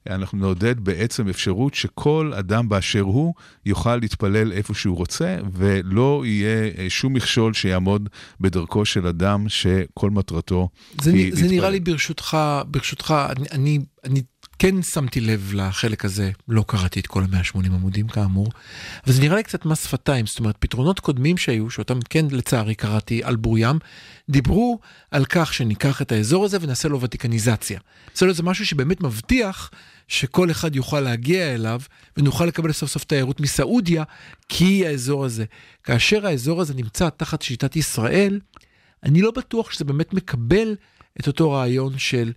אנחנו 0.09 0.37
נעודד 0.37 0.79
בעצם 0.79 1.29
אפשרות 1.29 1.73
שכל 1.73 2.31
אדם 2.39 2.69
באשר 2.69 3.01
הוא 3.01 3.33
יוכל 3.65 3.95
להתפלל 3.95 4.51
איפה 4.51 4.73
שהוא 4.73 4.97
רוצה, 4.97 5.37
ולא 5.53 6.23
יהיה 6.25 6.71
אה, 6.77 6.89
שום 6.89 7.13
מכשול 7.13 7.53
שיעמוד 7.53 8.09
בדרכו 8.39 8.85
של 8.85 9.07
אדם 9.07 9.49
שכל 9.49 10.09
מטרתו 10.09 10.69
זה 11.01 11.11
היא 11.11 11.25
להתפלל. 11.25 11.47
זה 11.47 11.55
נראה 11.55 11.69
לי 11.69 11.79
ברשותך, 11.79 12.37
ברשותך, 12.67 13.15
אני, 13.29 13.45
אני, 13.51 13.79
אני 14.03 14.21
כן 14.61 14.81
שמתי 14.81 15.21
לב 15.21 15.51
לחלק 15.53 16.05
הזה, 16.05 16.31
לא 16.47 16.63
קראתי 16.67 16.99
את 16.99 17.07
כל 17.07 17.23
ה-180 17.23 17.65
עמודים 17.65 18.07
כאמור, 18.07 18.47
אבל 19.05 19.13
זה 19.13 19.21
נראה 19.21 19.35
לי 19.35 19.43
קצת 19.43 19.65
מס 19.65 19.87
שפתיים, 19.87 20.27
זאת 20.27 20.39
אומרת, 20.39 20.55
פתרונות 20.59 20.99
קודמים 20.99 21.37
שהיו, 21.37 21.69
שאותם 21.69 21.99
כן 22.09 22.25
לצערי 22.31 22.75
קראתי 22.75 23.23
על 23.23 23.35
בורים, 23.35 23.79
דיברו 24.29 24.79
על 25.11 25.25
כך 25.25 25.53
שניקח 25.53 26.01
את 26.01 26.11
האזור 26.11 26.45
הזה 26.45 26.57
ונעשה 26.61 26.89
לו 26.89 27.01
ותיקניזציה. 27.01 27.79
נעשה 28.09 28.25
לו 28.25 28.31
איזה 28.31 28.43
משהו 28.43 28.65
שבאמת 28.65 29.01
מבטיח 29.01 29.71
שכל 30.07 30.51
אחד 30.51 30.75
יוכל 30.75 30.99
להגיע 30.99 31.53
אליו, 31.53 31.81
ונוכל 32.17 32.45
לקבל 32.45 32.71
סוף 32.71 32.89
סוף 32.89 33.03
תיירות 33.03 33.39
מסעודיה, 33.39 34.03
כי 34.49 34.87
האזור 34.87 35.25
הזה. 35.25 35.45
כאשר 35.83 36.27
האזור 36.27 36.61
הזה 36.61 36.73
נמצא 36.73 37.09
תחת 37.09 37.41
שיטת 37.41 37.75
ישראל, 37.75 38.39
אני 39.03 39.21
לא 39.21 39.31
בטוח 39.31 39.71
שזה 39.71 39.85
באמת 39.85 40.13
מקבל 40.13 40.75
את 41.19 41.27
אותו 41.27 41.51
רעיון 41.51 41.97
של 41.97 42.31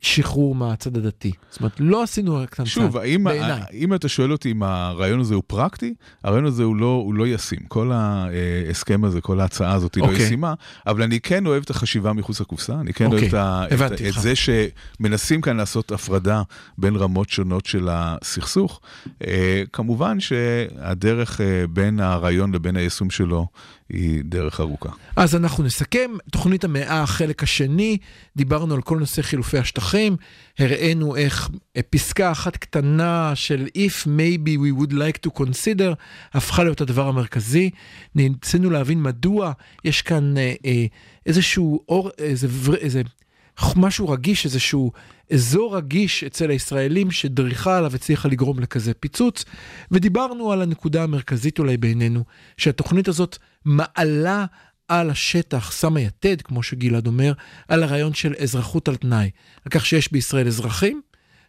שחרור 0.00 0.54
מהצד 0.54 0.96
הדתי. 0.96 1.32
זאת 1.50 1.60
אומרת, 1.60 1.72
לא 1.78 2.02
עשינו 2.02 2.36
רק 2.36 2.54
את 2.54 2.60
המצב, 2.60 2.70
שוב, 2.70 2.96
האם, 2.96 3.26
אם 3.72 3.94
אתה 3.94 4.08
שואל 4.08 4.32
אותי 4.32 4.50
אם 4.50 4.62
הרעיון 4.62 5.20
הזה 5.20 5.34
הוא 5.34 5.42
פרקטי, 5.46 5.94
הרעיון 6.24 6.44
הזה 6.44 6.62
הוא 6.62 6.76
לא, 6.76 7.02
הוא 7.04 7.14
לא 7.14 7.26
ישים. 7.26 7.58
כל 7.68 7.90
ההסכם 7.92 9.04
הזה, 9.04 9.20
כל 9.20 9.40
ההצעה 9.40 9.74
הזאת 9.74 9.94
היא 9.94 10.04
okay. 10.04 10.06
לא 10.06 10.12
אוקיי. 10.12 10.26
ישימה, 10.26 10.54
אבל 10.86 11.02
אני 11.02 11.20
כן 11.20 11.46
אוהב 11.46 11.62
את 11.62 11.70
החשיבה 11.70 12.12
מחוץ 12.12 12.40
לקופסה, 12.40 12.74
אני 12.80 12.92
כן 12.92 13.06
okay. 13.06 13.12
אוהב 13.12 13.34
את, 13.34 13.72
אוקיי, 13.72 14.08
את, 14.10 14.16
את 14.16 14.22
זה 14.22 14.32
שמנסים 14.36 15.40
כאן 15.40 15.56
לעשות 15.56 15.92
הפרדה 15.92 16.42
בין 16.78 16.96
רמות 16.96 17.28
שונות 17.28 17.66
של 17.66 17.88
הסכסוך. 17.90 18.80
אה, 19.26 19.62
כמובן 19.72 20.20
שהדרך 20.20 21.40
אה, 21.40 21.64
בין 21.70 22.00
הרעיון 22.00 22.54
לבין 22.54 22.76
היישום 22.76 23.10
שלו 23.10 23.46
היא 23.88 24.22
דרך 24.24 24.60
ארוכה. 24.60 24.88
אז 25.16 25.36
אנחנו 25.36 25.64
נסכם, 25.64 26.10
תוכנית 26.30 26.64
המאה, 26.64 27.02
החלק 27.02 27.42
השני, 27.42 27.98
דיברנו 28.36 28.74
על 28.74 28.82
כל 28.82 28.98
נושא 28.98 29.22
חילופי 29.22 29.58
השטחים, 29.58 30.16
הראינו 30.58 31.16
איך 31.16 31.50
פסקה 31.90 32.32
אחת 32.32 32.56
קטנה 32.56 33.32
של 33.34 33.66
If 33.66 34.06
maybe 34.06 34.50
we 34.58 34.80
would 34.80 34.92
like 34.92 35.28
to 35.28 35.40
consider, 35.40 35.94
הפכה 36.32 36.64
להיות 36.64 36.80
הדבר 36.80 37.08
המרכזי. 37.08 37.70
ניסינו 38.14 38.70
להבין 38.70 39.02
מדוע 39.02 39.52
יש 39.84 40.02
כאן 40.02 40.36
אה, 40.36 40.54
אה, 40.64 40.86
איזשהו 41.26 41.80
אור, 41.88 42.10
איזה, 42.18 42.48
איזה 42.80 43.02
משהו 43.76 44.08
רגיש, 44.08 44.44
איזשהו 44.44 44.92
אזור 45.32 45.76
רגיש 45.76 46.24
אצל 46.24 46.50
הישראלים 46.50 47.10
שדריכה 47.10 47.78
עליו 47.78 47.94
הצליחה 47.94 48.28
לגרום 48.28 48.60
לכזה 48.60 48.94
פיצוץ, 48.94 49.44
ודיברנו 49.90 50.52
על 50.52 50.62
הנקודה 50.62 51.02
המרכזית 51.02 51.58
אולי 51.58 51.76
בינינו, 51.76 52.24
שהתוכנית 52.56 53.08
הזאת 53.08 53.36
מעלה 53.64 54.44
על 54.88 55.10
השטח 55.10 55.72
שמה 55.80 56.00
יתד, 56.00 56.42
כמו 56.42 56.62
שגלעד 56.62 57.06
אומר, 57.06 57.32
על 57.68 57.82
הרעיון 57.82 58.14
של 58.14 58.34
אזרחות 58.42 58.88
על 58.88 58.96
תנאי. 58.96 59.30
על 59.64 59.70
כך 59.70 59.86
שיש 59.86 60.12
בישראל 60.12 60.46
אזרחים, 60.46 61.00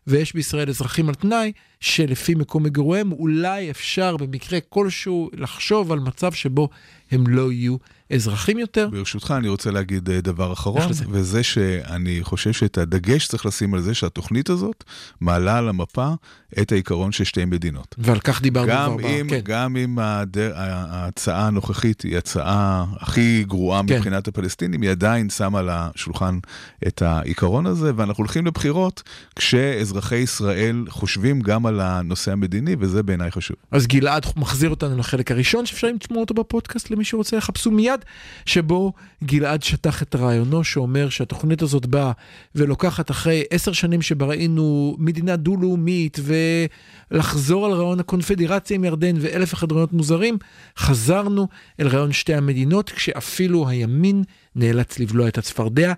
ויש 0.07 0.33
בישראל 0.33 0.69
אזרחים 0.69 1.09
על 1.09 1.15
תנאי, 1.15 1.51
שלפי 1.79 2.35
מקום 2.35 2.63
מגוריהם 2.63 3.11
אולי 3.11 3.71
אפשר 3.71 4.17
במקרה 4.17 4.59
כלשהו 4.69 5.29
לחשוב 5.33 5.91
על 5.91 5.99
מצב 5.99 6.31
שבו 6.31 6.69
הם 7.11 7.27
לא 7.27 7.51
יהיו 7.51 7.77
אזרחים 8.13 8.59
יותר. 8.59 8.89
ברשותך, 8.91 9.33
אני 9.37 9.47
רוצה 9.47 9.71
להגיד 9.71 10.09
אה, 10.09 10.21
דבר 10.21 10.53
אחרון. 10.53 10.81
וזה 11.09 11.43
שאני 11.43 12.19
חושב 12.21 12.53
שאת 12.53 12.77
הדגש 12.77 13.27
צריך 13.27 13.45
לשים 13.45 13.73
על 13.73 13.81
זה 13.81 13.93
שהתוכנית 13.93 14.49
הזאת 14.49 14.83
מעלה 15.21 15.57
על 15.57 15.69
המפה 15.69 16.13
את 16.61 16.71
העיקרון 16.71 17.11
של 17.11 17.23
שתי 17.23 17.45
מדינות. 17.45 17.95
ועל 17.97 18.19
כך 18.19 18.41
דיברנו 18.41 18.97
כבר. 18.97 19.09
אם, 19.09 19.27
כן. 19.29 19.39
גם 19.43 19.77
אם 19.77 19.99
הדר, 19.99 20.53
ההצעה 20.55 21.47
הנוכחית 21.47 22.01
היא 22.01 22.17
הצעה 22.17 22.85
הכי 22.99 23.43
גרועה 23.47 23.81
כן. 23.87 23.95
מבחינת 23.95 24.27
הפלסטינים, 24.27 24.81
היא 24.81 24.91
עדיין 24.91 25.29
שמה 25.29 25.59
על 25.59 25.69
השולחן 25.71 26.39
את 26.87 27.01
העיקרון 27.01 27.65
הזה, 27.65 27.91
ואנחנו 27.95 28.21
הולכים 28.21 28.45
לבחירות 28.45 29.03
כשאזרחי 29.35 30.15
ישראל 30.15 30.85
חושבים 30.89 31.41
גם 31.41 31.65
על 31.65 31.79
הנושא 31.79 32.31
המדיני, 32.31 32.75
וזה 32.79 33.03
בעיניי 33.03 33.31
חשוב. 33.31 33.57
אז 33.71 33.87
גלעד 33.87 34.25
מחזיר 34.35 34.69
אותנו 34.69 34.97
לחלק 34.97 35.31
הראשון 35.31 35.65
שאפשר 35.65 35.87
לשמוע 36.01 36.19
אותו 36.19 36.33
בפודקאסט 36.33 36.91
למי 36.97 37.05
שרוצה, 37.05 37.37
יחפשו 37.37 37.71
מיד, 37.71 38.05
שבו 38.45 38.93
גלעד 39.23 39.63
שטח 39.63 40.03
את 40.03 40.15
רעיונו 40.15 40.63
שאומר 40.63 41.09
שהתוכנית 41.09 41.61
הזאת 41.61 41.85
באה 41.85 42.11
ולוקחת 42.55 43.11
אחרי 43.11 43.43
עשר 43.49 43.71
שנים 43.71 44.01
שבה 44.01 44.25
ראינו 44.25 44.95
מדינה 44.99 45.35
דו-לאומית 45.35 46.19
ולחזור 47.11 47.65
על 47.65 47.71
רעיון 47.71 47.99
הקונפדרציה 47.99 48.75
עם 48.75 48.83
ירדן 48.83 49.15
ואלף 49.19 49.53
אחד 49.53 49.71
רעיונות 49.71 49.93
מוזרים, 49.93 50.37
חזרנו 50.77 51.47
אל 51.79 51.87
רעיון 51.87 52.11
שתי 52.11 52.33
המדינות 52.33 52.89
כשאפילו 52.89 53.69
הימין 53.69 54.23
נאלץ 54.55 54.99
לבלוע 54.99 55.27
את 55.27 55.37
הצפרדע. 55.37 55.93